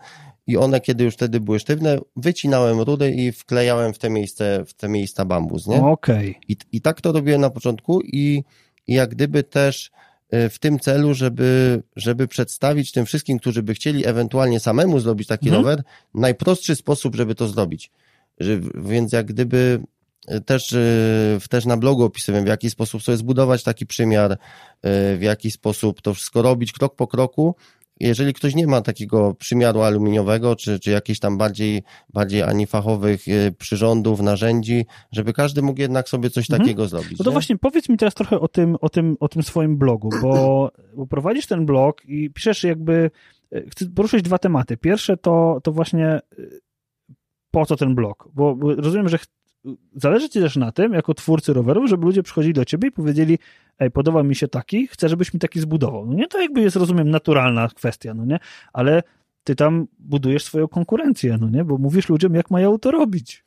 i 0.47 0.57
one, 0.57 0.81
kiedy 0.81 1.03
już 1.03 1.13
wtedy 1.13 1.39
były 1.39 1.59
sztywne, 1.59 1.99
wycinałem 2.15 2.79
rury 2.79 3.11
i 3.11 3.31
wklejałem 3.31 3.93
w 3.93 3.99
te 3.99 4.09
miejsce, 4.09 4.65
w 4.65 4.73
te 4.73 4.89
miejsca 4.89 5.25
bambus, 5.25 5.67
nie? 5.67 5.81
Okej. 5.81 6.39
I, 6.47 6.57
I 6.71 6.81
tak 6.81 7.01
to 7.01 7.11
robiłem 7.11 7.41
na 7.41 7.49
początku 7.49 8.01
i, 8.01 8.43
i 8.87 8.93
jak 8.93 9.09
gdyby 9.09 9.43
też 9.43 9.91
w 10.31 10.59
tym 10.59 10.79
celu, 10.79 11.13
żeby, 11.13 11.81
żeby 11.95 12.27
przedstawić 12.27 12.91
tym 12.91 13.05
wszystkim, 13.05 13.39
którzy 13.39 13.63
by 13.63 13.73
chcieli 13.73 14.07
ewentualnie 14.07 14.59
samemu 14.59 14.99
zrobić 14.99 15.27
taki 15.27 15.47
Mhm. 15.47 15.63
rower, 15.63 15.83
najprostszy 16.13 16.75
sposób, 16.75 17.15
żeby 17.15 17.35
to 17.35 17.47
zrobić. 17.47 17.91
Więc 18.75 19.13
jak 19.13 19.25
gdyby 19.25 19.81
y, 20.31 20.41
też, 20.41 20.71
y, 20.73 21.39
też 21.49 21.65
na 21.65 21.77
blogu 21.77 22.03
opisywałem, 22.03 22.45
w 22.45 22.47
jaki 22.47 22.69
sposób 22.69 23.03
sobie 23.03 23.17
zbudować 23.17 23.63
taki 23.63 23.85
przymiar, 23.85 24.37
w 25.17 25.19
jaki 25.21 25.51
sposób 25.51 26.01
to 26.01 26.13
wszystko 26.13 26.41
robić 26.41 26.71
krok 26.71 26.95
po 26.95 27.07
kroku. 27.07 27.55
Jeżeli 27.99 28.33
ktoś 28.33 28.55
nie 28.55 28.67
ma 28.67 28.81
takiego 28.81 29.33
przymiaru 29.33 29.81
aluminiowego, 29.81 30.55
czy, 30.55 30.79
czy 30.79 30.91
jakichś 30.91 31.19
tam 31.19 31.37
bardziej, 31.37 31.83
bardziej 32.13 32.43
ani 32.43 32.67
fachowych 32.67 33.27
y, 33.27 33.55
przyrządów, 33.57 34.21
narzędzi, 34.21 34.85
żeby 35.11 35.33
każdy 35.33 35.61
mógł 35.61 35.81
jednak 35.81 36.09
sobie 36.09 36.29
coś 36.29 36.49
Mhm. 36.49 36.61
takiego 36.61 36.87
zrobić. 36.87 37.19
No 37.19 37.23
to 37.23 37.29
nie? 37.29 37.33
właśnie 37.33 37.57
powiedz 37.57 37.89
mi 37.89 37.97
teraz 37.97 38.13
trochę 38.13 38.39
o 38.39 38.47
tym, 38.47 38.77
o 38.81 38.89
tym, 38.89 39.17
o 39.19 39.27
tym 39.27 39.43
swoim 39.43 39.77
blogu, 39.77 40.09
bo, 40.21 40.71
bo 40.97 41.07
prowadzisz 41.07 41.47
ten 41.47 41.65
blog 41.65 42.05
i 42.05 42.29
piszesz 42.29 42.63
jakby, 42.63 43.11
e, 43.51 43.69
chcę 43.69 43.85
poruszyć 43.85 44.21
dwa 44.21 44.37
tematy. 44.37 44.77
Pierwsze 44.77 45.17
to, 45.17 45.59
to 45.63 45.71
właśnie 45.71 46.07
e, 46.07 46.21
po 47.51 47.65
co 47.65 47.75
ten 47.75 47.95
blog, 47.95 48.29
bo, 48.33 48.55
bo 48.55 48.75
rozumiem, 48.75 49.09
że 49.09 49.17
zależy 49.95 50.29
ci 50.29 50.39
też 50.39 50.55
na 50.55 50.71
tym, 50.71 50.93
jako 50.93 51.13
twórcy 51.13 51.53
rowerów, 51.53 51.89
żeby 51.89 52.05
ludzie 52.05 52.23
przychodzili 52.23 52.53
do 52.53 52.65
ciebie 52.65 52.87
i 52.87 52.91
powiedzieli, 52.91 53.39
ej, 53.79 53.91
podoba 53.91 54.23
mi 54.23 54.35
się 54.35 54.47
taki, 54.47 54.87
chcę, 54.87 55.09
żebyś 55.09 55.33
mi 55.33 55.39
taki 55.39 55.59
zbudował. 55.59 56.05
No 56.05 56.13
nie, 56.13 56.27
to 56.27 56.41
jakby 56.41 56.61
jest, 56.61 56.75
rozumiem, 56.75 57.09
naturalna 57.09 57.67
kwestia, 57.67 58.13
no 58.13 58.25
nie, 58.25 58.39
ale 58.73 59.03
ty 59.43 59.55
tam 59.55 59.87
budujesz 59.99 60.43
swoją 60.43 60.67
konkurencję, 60.67 61.37
no 61.41 61.49
nie, 61.49 61.63
bo 61.63 61.77
mówisz 61.77 62.09
ludziom, 62.09 62.33
jak 62.33 62.51
mają 62.51 62.79
to 62.79 62.91
robić. 62.91 63.45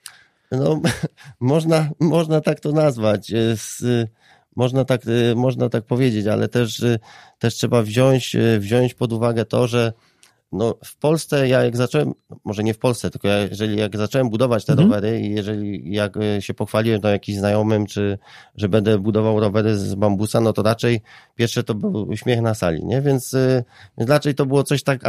No, 0.52 0.80
można, 1.40 1.88
można 2.00 2.40
tak 2.40 2.60
to 2.60 2.72
nazwać. 2.72 3.32
Z, 3.54 3.82
można 4.56 4.84
tak, 4.84 5.06
y, 5.06 5.34
można 5.36 5.68
tak 5.68 5.84
powiedzieć, 5.84 6.26
ale 6.26 6.48
też, 6.48 6.84
też 7.38 7.54
trzeba 7.54 7.82
wziąć, 7.82 8.36
wziąć 8.58 8.94
pod 8.94 9.12
uwagę 9.12 9.44
to, 9.44 9.66
że 9.66 9.92
no 10.52 10.74
w 10.84 10.96
Polsce 10.96 11.48
ja 11.48 11.64
jak 11.64 11.76
zacząłem, 11.76 12.12
może 12.44 12.64
nie 12.64 12.74
w 12.74 12.78
Polsce, 12.78 13.10
tylko 13.10 13.28
ja, 13.28 13.38
jeżeli 13.38 13.76
jak 13.76 13.96
zacząłem 13.96 14.30
budować 14.30 14.64
te 14.64 14.72
mhm. 14.72 14.88
rowery 14.90 15.20
i 15.20 15.30
jeżeli 15.30 15.92
jak 15.94 16.14
się 16.40 16.54
pochwaliłem 16.54 17.00
to 17.00 17.08
jakimś 17.08 17.38
znajomym, 17.38 17.86
czy 17.86 18.18
że 18.56 18.68
będę 18.68 18.98
budował 18.98 19.40
rowery 19.40 19.78
z 19.78 19.94
bambusa, 19.94 20.40
no 20.40 20.52
to 20.52 20.62
raczej 20.62 21.00
pierwsze 21.34 21.62
to 21.62 21.74
był 21.74 22.08
uśmiech 22.08 22.40
na 22.40 22.54
sali, 22.54 22.84
nie? 22.84 23.02
Więc, 23.02 23.36
więc 23.98 24.10
raczej 24.10 24.34
to 24.34 24.46
było 24.46 24.64
coś 24.64 24.82
tak 24.82 25.00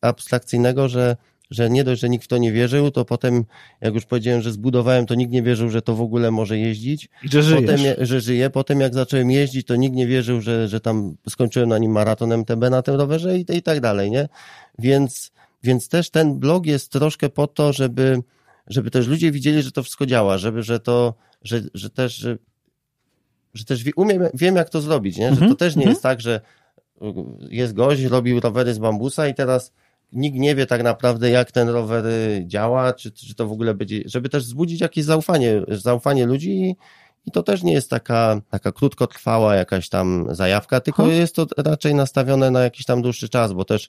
abstrakcyjnego, 0.00 0.88
że 0.88 1.16
że 1.50 1.70
nie 1.70 1.84
dość, 1.84 2.00
że 2.00 2.08
nikt 2.08 2.24
w 2.24 2.28
to 2.28 2.38
nie 2.38 2.52
wierzył, 2.52 2.90
to 2.90 3.04
potem, 3.04 3.44
jak 3.80 3.94
już 3.94 4.04
powiedziałem, 4.04 4.42
że 4.42 4.52
zbudowałem, 4.52 5.06
to 5.06 5.14
nikt 5.14 5.32
nie 5.32 5.42
wierzył, 5.42 5.70
że 5.70 5.82
to 5.82 5.94
w 5.94 6.00
ogóle 6.00 6.30
może 6.30 6.58
jeździć. 6.58 7.08
I 7.24 7.28
że 7.28 7.42
żyjesz. 7.42 7.60
Potem, 7.60 8.06
że 8.06 8.20
żyje. 8.20 8.50
Potem 8.50 8.80
jak 8.80 8.94
zacząłem 8.94 9.30
jeździć, 9.30 9.66
to 9.66 9.76
nikt 9.76 9.96
nie 9.96 10.06
wierzył, 10.06 10.40
że, 10.40 10.68
że 10.68 10.80
tam 10.80 11.16
skończyłem 11.28 11.68
na 11.68 11.78
nim 11.78 11.92
maraton 11.92 12.32
MTB 12.32 12.70
na 12.70 12.82
tym 12.82 12.94
rowerze 12.94 13.38
i, 13.38 13.44
i 13.56 13.62
tak 13.62 13.80
dalej, 13.80 14.10
nie? 14.10 14.28
Więc, 14.78 15.32
więc 15.62 15.88
też 15.88 16.10
ten 16.10 16.38
blog 16.38 16.66
jest 16.66 16.92
troszkę 16.92 17.28
po 17.28 17.46
to, 17.46 17.72
żeby, 17.72 18.22
żeby 18.66 18.90
też 18.90 19.06
ludzie 19.06 19.32
widzieli, 19.32 19.62
że 19.62 19.72
to 19.72 19.82
wszystko 19.82 20.06
działa, 20.06 20.38
żeby, 20.38 20.62
że 20.62 20.80
to, 20.80 21.14
że, 21.42 21.60
że 21.74 21.90
też, 21.90 22.14
że, 22.14 22.38
że 23.54 23.64
też 23.64 23.84
umiem, 23.96 24.22
wiem 24.34 24.56
jak 24.56 24.70
to 24.70 24.80
zrobić, 24.80 25.16
nie? 25.16 25.30
Że 25.30 25.36
to 25.36 25.42
mhm. 25.42 25.56
też 25.56 25.76
nie 25.76 25.82
mhm. 25.82 25.90
jest 25.90 26.02
tak, 26.02 26.20
że 26.20 26.40
jest 27.50 27.74
gość, 27.74 28.02
robił 28.02 28.40
rowery 28.40 28.74
z 28.74 28.78
bambusa 28.78 29.28
i 29.28 29.34
teraz 29.34 29.72
nikt 30.12 30.38
nie 30.38 30.54
wie 30.54 30.66
tak 30.66 30.82
naprawdę, 30.82 31.30
jak 31.30 31.52
ten 31.52 31.68
rower 31.68 32.04
działa, 32.46 32.92
czy, 32.92 33.12
czy 33.12 33.34
to 33.34 33.46
w 33.46 33.52
ogóle 33.52 33.74
będzie, 33.74 34.02
żeby 34.06 34.28
też 34.28 34.44
wzbudzić 34.44 34.80
jakieś 34.80 35.04
zaufanie, 35.04 35.62
zaufanie 35.68 36.26
ludzi 36.26 36.50
i, 36.50 36.76
i 37.26 37.30
to 37.30 37.42
też 37.42 37.62
nie 37.62 37.72
jest 37.72 37.90
taka, 37.90 38.40
taka 38.50 38.72
krótkotrwała 38.72 39.54
jakaś 39.54 39.88
tam 39.88 40.26
zajawka, 40.30 40.80
tylko 40.80 41.06
jest 41.06 41.34
to 41.34 41.46
raczej 41.56 41.94
nastawione 41.94 42.50
na 42.50 42.60
jakiś 42.60 42.86
tam 42.86 43.02
dłuższy 43.02 43.28
czas, 43.28 43.52
bo 43.52 43.64
też, 43.64 43.88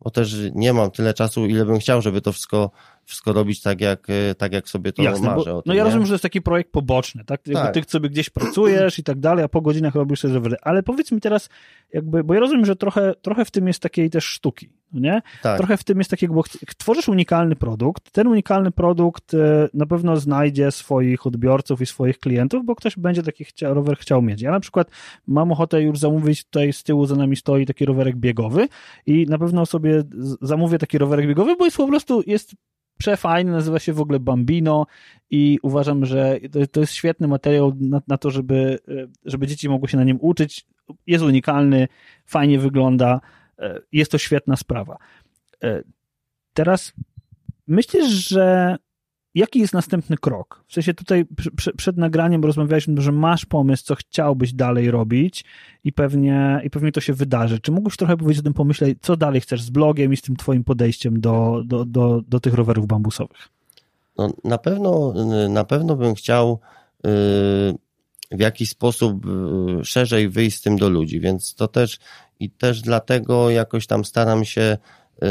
bo 0.00 0.10
też 0.10 0.36
nie 0.54 0.72
mam 0.72 0.90
tyle 0.90 1.14
czasu, 1.14 1.46
ile 1.46 1.64
bym 1.64 1.78
chciał, 1.78 2.02
żeby 2.02 2.20
to 2.20 2.32
wszystko 2.32 2.70
wszystko 3.06 3.32
robić 3.32 3.62
tak, 3.62 3.80
jak, 3.80 4.10
e, 4.10 4.34
tak 4.34 4.52
jak 4.52 4.68
sobie 4.68 4.92
to 4.92 5.02
Jasne, 5.02 5.26
marzę. 5.28 5.52
Bo, 5.52 5.62
tym, 5.62 5.62
no 5.66 5.74
ja 5.74 5.80
nie? 5.80 5.84
rozumiem, 5.84 6.06
że 6.06 6.10
to 6.10 6.14
jest 6.14 6.22
taki 6.22 6.42
projekt 6.42 6.72
poboczny, 6.72 7.24
tak? 7.24 7.42
tak. 7.52 7.74
Ty 7.74 7.82
sobie 7.86 8.10
gdzieś 8.10 8.30
pracujesz 8.30 8.98
i 8.98 9.02
tak 9.02 9.20
dalej, 9.20 9.44
a 9.44 9.48
po 9.48 9.60
godzinach 9.60 9.94
robisz 9.94 10.20
sobie 10.20 10.34
rowery. 10.34 10.56
Ale 10.62 10.82
powiedz 10.82 11.12
mi 11.12 11.20
teraz, 11.20 11.48
jakby, 11.92 12.24
bo 12.24 12.34
ja 12.34 12.40
rozumiem, 12.40 12.66
że 12.66 12.76
trochę, 12.76 13.14
trochę 13.22 13.44
w 13.44 13.50
tym 13.50 13.66
jest 13.66 13.80
takiej 13.80 14.10
też 14.10 14.24
sztuki, 14.24 14.70
no 14.92 15.00
nie? 15.00 15.22
Tak. 15.42 15.56
Trochę 15.56 15.76
w 15.76 15.84
tym 15.84 15.98
jest 15.98 16.10
takiego, 16.10 16.34
bo 16.34 16.42
tworzysz 16.78 17.08
unikalny 17.08 17.56
produkt, 17.56 18.10
ten 18.10 18.26
unikalny 18.26 18.70
produkt 18.70 19.34
e, 19.34 19.68
na 19.74 19.86
pewno 19.86 20.16
znajdzie 20.16 20.70
swoich 20.70 21.26
odbiorców 21.26 21.80
i 21.80 21.86
swoich 21.86 22.18
klientów, 22.18 22.64
bo 22.64 22.74
ktoś 22.74 22.96
będzie 22.96 23.22
taki 23.22 23.44
chcia, 23.44 23.74
rower 23.74 23.96
chciał 23.98 24.22
mieć. 24.22 24.42
Ja 24.42 24.50
na 24.50 24.60
przykład 24.60 24.90
mam 25.26 25.52
ochotę 25.52 25.82
już 25.82 25.98
zamówić, 25.98 26.44
tutaj 26.44 26.72
z 26.72 26.82
tyłu 26.82 27.06
za 27.06 27.16
nami 27.16 27.36
stoi 27.36 27.66
taki 27.66 27.84
rowerek 27.84 28.16
biegowy 28.16 28.68
i 29.06 29.26
na 29.26 29.38
pewno 29.38 29.66
sobie 29.66 30.02
zamówię 30.40 30.78
taki 30.78 30.98
rowerek 30.98 31.26
biegowy, 31.26 31.56
bo 31.56 31.64
jest 31.64 31.76
po 31.76 31.86
prostu, 31.86 32.22
jest 32.26 32.54
przefajny, 32.98 33.52
nazywa 33.52 33.78
się 33.78 33.92
w 33.92 34.00
ogóle 34.00 34.20
Bambino 34.20 34.86
i 35.30 35.58
uważam, 35.62 36.06
że 36.06 36.40
to, 36.72 36.80
jest 36.80 36.92
świetny 36.92 37.28
materiał 37.28 37.72
na, 37.80 38.02
na, 38.08 38.18
to, 38.18 38.30
żeby, 38.30 38.78
e, 38.88 39.06
żeby 39.24 39.46
dzieci 39.46 39.68
mogły 39.68 39.88
się 39.88 39.96
na 39.96 40.04
nim 40.04 40.18
uczyć. 40.20 40.66
Jest 41.06 41.24
unikalny, 41.24 41.88
fajnie 42.26 42.58
wygląda, 42.58 43.20
e, 43.58 43.80
jest 43.92 44.10
to 44.10 44.18
świetna 44.18 44.56
sprawa. 44.56 44.96
E, 45.64 45.82
teraz 46.54 46.92
myślisz, 47.66 48.28
że 48.28 48.76
jaki 49.36 49.58
jest 49.58 49.72
następny 49.72 50.16
krok? 50.16 50.64
W 50.68 50.72
sensie 50.72 50.94
tutaj 50.94 51.24
przed 51.76 51.96
nagraniem 51.96 52.44
rozmawialiśmy, 52.44 53.00
że 53.00 53.12
masz 53.12 53.46
pomysł, 53.46 53.84
co 53.84 53.94
chciałbyś 53.94 54.52
dalej 54.52 54.90
robić 54.90 55.44
i 55.84 55.92
pewnie, 55.92 56.60
i 56.64 56.70
pewnie 56.70 56.92
to 56.92 57.00
się 57.00 57.12
wydarzy. 57.12 57.60
Czy 57.60 57.72
mógłbyś 57.72 57.96
trochę 57.96 58.16
powiedzieć 58.16 58.40
o 58.40 58.44
tym 58.44 58.54
pomyśle, 58.54 58.88
co 59.00 59.16
dalej 59.16 59.40
chcesz 59.40 59.62
z 59.62 59.70
blogiem 59.70 60.12
i 60.12 60.16
z 60.16 60.22
tym 60.22 60.36
twoim 60.36 60.64
podejściem 60.64 61.20
do, 61.20 61.62
do, 61.64 61.84
do, 61.84 62.22
do 62.28 62.40
tych 62.40 62.54
rowerów 62.54 62.86
bambusowych? 62.86 63.48
No, 64.18 64.32
na 64.44 64.58
pewno, 64.58 65.14
na 65.48 65.64
pewno 65.64 65.96
bym 65.96 66.14
chciał 66.14 66.60
yy, 67.04 67.10
w 68.30 68.40
jakiś 68.40 68.70
sposób 68.70 69.26
yy, 69.26 69.84
szerzej 69.84 70.28
wyjść 70.28 70.58
z 70.58 70.62
tym 70.62 70.76
do 70.76 70.88
ludzi, 70.88 71.20
więc 71.20 71.54
to 71.54 71.68
też 71.68 71.98
i 72.40 72.50
też 72.50 72.82
dlatego 72.82 73.50
jakoś 73.50 73.86
tam 73.86 74.04
staram 74.04 74.44
się 74.44 74.78
yy, 75.22 75.28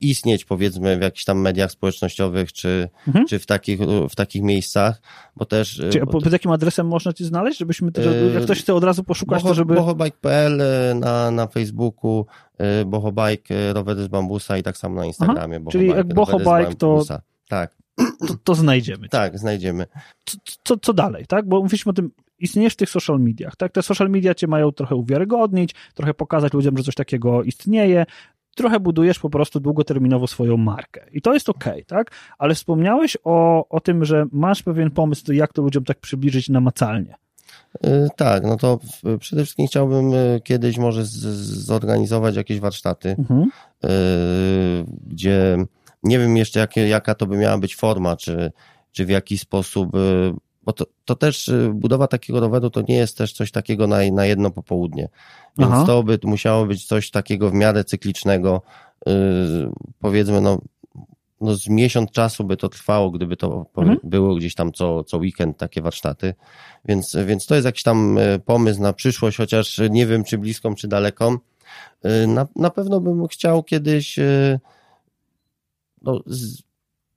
istnieć 0.00 0.44
powiedzmy 0.44 0.98
w 0.98 1.02
jakichś 1.02 1.24
tam 1.24 1.38
mediach 1.38 1.70
społecznościowych 1.70 2.52
czy, 2.52 2.88
mhm. 3.06 3.26
czy 3.26 3.38
w, 3.38 3.46
takich, 3.46 3.80
w 4.10 4.14
takich 4.16 4.42
miejscach, 4.42 5.02
bo 5.36 5.44
też... 5.44 5.82
Czy, 5.92 6.00
bo 6.00 6.06
pod 6.06 6.32
jakim 6.32 6.50
adresem 6.50 6.86
można 6.86 7.12
ci 7.12 7.24
znaleźć, 7.24 7.58
żebyśmy, 7.58 7.92
też, 7.92 8.06
jak 8.34 8.42
ktoś 8.42 8.60
chce 8.60 8.74
od 8.74 8.84
razu 8.84 9.04
poszukać, 9.04 9.42
boho, 9.42 9.48
to 9.48 9.54
żeby... 9.54 9.74
bohobike.pl 9.74 10.60
e, 10.60 10.94
na, 10.94 11.30
na 11.30 11.46
Facebooku, 11.46 12.26
e, 12.58 12.84
bohobike 12.84 13.54
e, 13.54 13.72
rowery 13.72 14.02
z 14.02 14.08
bambusa 14.08 14.58
i 14.58 14.62
tak 14.62 14.76
samo 14.76 14.94
na 14.94 15.06
Instagramie. 15.06 15.56
Aha, 15.56 15.70
czyli 15.70 15.88
jak 15.88 16.14
bohobike 16.14 16.74
to... 16.78 17.02
Tak. 17.48 17.76
To, 18.28 18.34
to 18.44 18.54
znajdziemy. 18.54 19.08
Tak, 19.08 19.38
znajdziemy. 19.38 19.86
Co, 20.24 20.38
co, 20.64 20.76
co 20.76 20.92
dalej, 20.92 21.26
tak? 21.26 21.48
Bo 21.48 21.62
mówiliśmy 21.62 21.90
o 21.90 21.92
tym, 21.92 22.10
istniejesz 22.38 22.72
w 22.72 22.76
tych 22.76 22.90
social 22.90 23.20
mediach, 23.20 23.56
tak? 23.56 23.72
Te 23.72 23.82
social 23.82 24.10
media 24.10 24.34
cię 24.34 24.46
mają 24.46 24.72
trochę 24.72 24.94
uwiarygodnić, 24.94 25.74
trochę 25.94 26.14
pokazać 26.14 26.52
ludziom, 26.52 26.76
że 26.76 26.84
coś 26.84 26.94
takiego 26.94 27.42
istnieje, 27.42 28.06
trochę 28.54 28.80
budujesz 28.80 29.18
po 29.18 29.30
prostu 29.30 29.60
długoterminowo 29.60 30.26
swoją 30.26 30.56
markę. 30.56 31.06
I 31.12 31.22
to 31.22 31.34
jest 31.34 31.48
ok, 31.48 31.64
tak? 31.86 32.10
Ale 32.38 32.54
wspomniałeś 32.54 33.16
o, 33.24 33.68
o 33.68 33.80
tym, 33.80 34.04
że 34.04 34.26
masz 34.32 34.62
pewien 34.62 34.90
pomysł, 34.90 35.32
jak 35.32 35.52
to 35.52 35.62
ludziom 35.62 35.84
tak 35.84 35.98
przybliżyć 35.98 36.48
namacalnie. 36.48 37.14
Y, 37.86 38.08
tak, 38.16 38.44
no 38.44 38.56
to 38.56 38.78
przede 39.20 39.42
wszystkim 39.42 39.66
chciałbym 39.66 40.14
y, 40.14 40.40
kiedyś 40.44 40.78
może 40.78 41.02
zorganizować 41.04 42.36
jakieś 42.36 42.60
warsztaty, 42.60 43.16
mhm. 43.18 43.50
Y, 43.84 43.88
gdzie 45.06 45.56
nie 46.02 46.18
wiem 46.18 46.36
jeszcze 46.36 46.60
jakie, 46.60 46.88
jaka 46.88 47.14
to 47.14 47.26
by 47.26 47.36
miała 47.36 47.58
być 47.58 47.76
forma, 47.76 48.16
czy, 48.16 48.52
czy 48.92 49.04
w 49.04 49.08
jaki 49.08 49.38
sposób 49.38 49.90
bo 50.64 50.72
to, 50.72 50.86
to 51.04 51.14
też 51.14 51.48
y, 51.48 51.70
budowa 51.74 52.06
takiego 52.06 52.40
roweru 52.40 52.70
to 52.70 52.82
nie 52.88 52.96
jest 52.96 53.18
też 53.18 53.32
coś 53.32 53.50
takiego 53.50 53.86
na, 53.86 53.96
na 54.12 54.26
jedno 54.26 54.50
popołudnie. 54.50 55.08
Więc 55.58 55.72
Aha. 55.72 55.84
to 55.86 56.02
by 56.02 56.18
musiało 56.24 56.66
być 56.66 56.86
coś 56.86 57.10
takiego 57.10 57.50
w 57.50 57.54
miarę 57.54 57.84
cyklicznego, 57.84 58.62
yy, 59.06 59.12
powiedzmy, 60.00 60.40
no, 60.40 60.60
no 61.40 61.54
z 61.54 61.68
miesiąc 61.68 62.10
czasu 62.10 62.44
by 62.44 62.56
to 62.56 62.68
trwało, 62.68 63.10
gdyby 63.10 63.36
to 63.36 63.66
mhm. 63.76 63.98
było 64.04 64.34
gdzieś 64.34 64.54
tam 64.54 64.72
co, 64.72 65.04
co 65.04 65.18
weekend 65.18 65.58
takie 65.58 65.82
warsztaty. 65.82 66.34
Więc, 66.84 67.16
więc 67.26 67.46
to 67.46 67.54
jest 67.54 67.64
jakiś 67.64 67.82
tam 67.82 68.18
y, 68.18 68.40
pomysł 68.44 68.82
na 68.82 68.92
przyszłość, 68.92 69.36
chociaż 69.36 69.80
nie 69.90 70.06
wiem, 70.06 70.24
czy 70.24 70.38
bliską, 70.38 70.74
czy 70.74 70.88
daleką. 70.88 71.38
Y, 72.04 72.26
na, 72.26 72.46
na 72.56 72.70
pewno 72.70 73.00
bym 73.00 73.26
chciał 73.28 73.62
kiedyś 73.62 74.18
no, 76.02 76.20
z, 76.26 76.62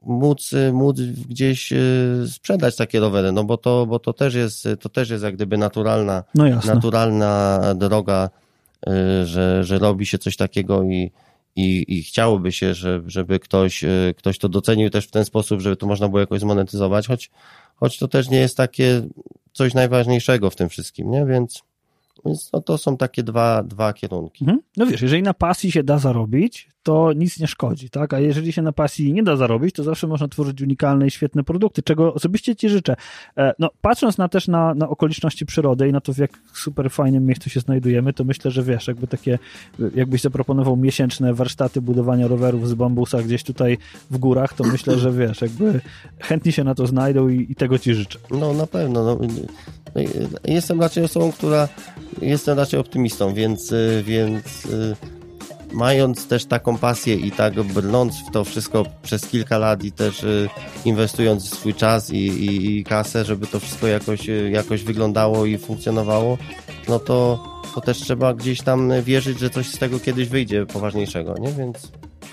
móc, 0.08 0.52
móc 0.74 1.02
gdzieś 1.02 1.74
y, 1.74 2.26
sprzedać 2.32 2.76
takie 2.76 3.00
rowery, 3.00 3.32
no 3.32 3.44
bo 3.44 3.58
to, 3.58 3.86
bo 3.86 4.00
to 4.00 4.14
też 4.14 4.34
jest, 4.34 4.68
to 4.80 4.90
też 4.90 5.10
jest 5.10 5.24
jak 5.24 5.36
gdyby 5.36 5.58
naturalna, 5.58 6.24
no 6.36 6.46
naturalna 6.66 7.62
droga, 7.76 8.30
y, 8.88 9.26
że, 9.26 9.64
że 9.64 9.80
robi 9.80 10.06
się 10.06 10.18
coś 10.18 10.38
takiego 10.38 10.84
i, 10.84 11.12
i, 11.56 11.86
i 11.88 12.04
chciałoby 12.04 12.52
się, 12.52 12.74
że, 12.74 13.02
żeby 13.08 13.40
ktoś, 13.40 13.84
y, 13.84 14.14
ktoś 14.18 14.38
to 14.38 14.50
docenił 14.50 14.90
też 14.90 15.08
w 15.08 15.12
ten 15.12 15.26
sposób, 15.26 15.62
żeby 15.62 15.76
to 15.76 15.88
można 15.88 16.10
było 16.10 16.20
jakoś 16.20 16.40
zmonetyzować, 16.40 17.08
choć, 17.08 17.32
choć 17.76 18.00
to 18.00 18.08
też 18.08 18.30
nie 18.30 18.40
jest 18.40 18.58
takie 18.58 19.02
coś 19.54 19.74
najważniejszego 19.74 20.50
w 20.50 20.56
tym 20.56 20.70
wszystkim, 20.70 21.12
nie? 21.12 21.26
Więc, 21.26 21.64
więc 22.26 22.50
no 22.54 22.62
to 22.62 22.78
są 22.78 22.98
takie 22.98 23.24
dwa, 23.24 23.64
dwa 23.64 23.94
kierunki. 23.94 24.44
Mhm. 24.44 24.62
No 24.78 24.86
wiesz, 24.86 25.02
jeżeli 25.02 25.24
na 25.24 25.34
pasji 25.34 25.72
się 25.72 25.84
da 25.84 25.98
zarobić, 26.00 26.70
to 26.88 27.14
nic 27.14 27.40
nie 27.40 27.48
szkodzi, 27.48 27.90
tak? 27.90 28.14
A 28.14 28.20
jeżeli 28.20 28.54
się 28.54 28.62
na 28.62 28.72
pasji 28.72 29.14
nie 29.14 29.24
da 29.24 29.36
zarobić, 29.36 29.76
to 29.76 29.84
zawsze 29.84 30.08
można 30.08 30.28
tworzyć 30.28 30.62
unikalne 30.62 31.08
i 31.08 31.12
świetne 31.12 31.44
produkty, 31.44 31.84
czego 31.84 32.14
osobiście 32.14 32.56
Ci 32.56 32.70
życzę. 32.70 32.96
E, 33.38 33.54
no, 33.60 33.70
patrząc 33.82 34.18
na 34.18 34.28
też 34.28 34.48
na, 34.48 34.74
na 34.74 34.90
okoliczności 34.90 35.46
przyrody 35.46 35.88
i 35.88 35.92
na 35.92 36.02
to, 36.02 36.14
w 36.14 36.18
jak 36.18 36.32
super 36.54 36.92
fajnym 36.92 37.26
miejscu 37.26 37.50
się 37.50 37.60
znajdujemy, 37.60 38.14
to 38.14 38.24
myślę, 38.24 38.52
że 38.52 38.64
wiesz, 38.64 38.88
jakby 38.88 39.08
takie, 39.08 39.40
jakbyś 39.96 40.22
zaproponował 40.22 40.78
miesięczne 40.78 41.34
warsztaty 41.34 41.82
budowania 41.82 42.28
rowerów 42.28 42.70
z 42.70 42.74
bambusa 42.74 43.22
gdzieś 43.22 43.44
tutaj 43.44 43.78
w 44.12 44.18
górach, 44.18 44.54
to 44.54 44.64
myślę, 44.64 44.98
że 44.98 45.12
wiesz, 45.12 45.42
jakby 45.42 45.82
chętni 46.20 46.52
się 46.52 46.64
na 46.64 46.76
to 46.76 46.88
znajdą 46.88 47.30
i, 47.30 47.52
i 47.52 47.56
tego 47.56 47.80
Ci 47.80 47.94
życzę. 47.94 48.20
No, 48.32 48.54
na 48.54 48.68
pewno. 48.68 49.04
No, 49.04 49.20
jestem 50.46 50.82
raczej 50.82 51.04
osobą, 51.04 51.32
która 51.32 51.68
jestem 52.22 52.58
raczej 52.58 52.80
optymistą, 52.80 53.34
więc, 53.34 53.74
więc 54.04 54.68
mając 55.72 56.28
też 56.28 56.46
taką 56.46 56.78
pasję 56.78 57.16
i 57.16 57.32
tak 57.32 57.64
brnąc 57.64 58.16
w 58.30 58.32
to 58.32 58.44
wszystko 58.44 58.86
przez 59.04 59.28
kilka 59.28 59.58
lat 59.58 59.84
i 59.84 59.92
też 59.92 60.24
y, 60.24 60.50
inwestując 60.86 61.50
swój 61.50 61.74
czas 61.74 62.10
i, 62.10 62.18
i, 62.18 62.78
i 62.78 62.84
kasę, 62.84 63.26
żeby 63.26 63.48
to 63.48 63.60
wszystko 63.60 63.88
jakoś, 63.88 64.30
y, 64.30 64.50
jakoś 64.54 64.84
wyglądało 64.84 65.46
i 65.46 65.58
funkcjonowało, 65.58 66.38
no 66.90 67.00
to, 67.00 67.44
to 67.76 67.82
też 67.82 67.98
trzeba 67.98 68.34
gdzieś 68.34 68.62
tam 68.62 68.92
wierzyć, 69.04 69.40
że 69.40 69.50
coś 69.50 69.70
z 69.70 69.78
tego 69.78 70.00
kiedyś 70.00 70.30
wyjdzie 70.30 70.66
poważniejszego, 70.66 71.36
nie? 71.40 71.52
Więc... 71.52 71.92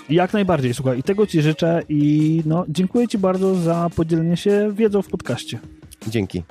Jak 0.09 0.33
najbardziej, 0.33 0.73
słuchaj, 0.73 0.99
i 0.99 1.03
tego 1.03 1.27
Ci 1.27 1.41
życzę 1.41 1.81
i 1.89 2.41
no, 2.45 2.65
dziękuję 2.69 3.07
Ci 3.07 3.17
bardzo 3.17 3.55
za 3.55 3.89
podzielenie 3.95 4.37
się 4.37 4.73
wiedzą 4.73 5.01
w 5.01 5.07
podcaście. 5.07 5.59
Dzięki. 6.07 6.43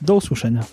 Do 0.00 0.14
usłyszenia. 0.14 0.64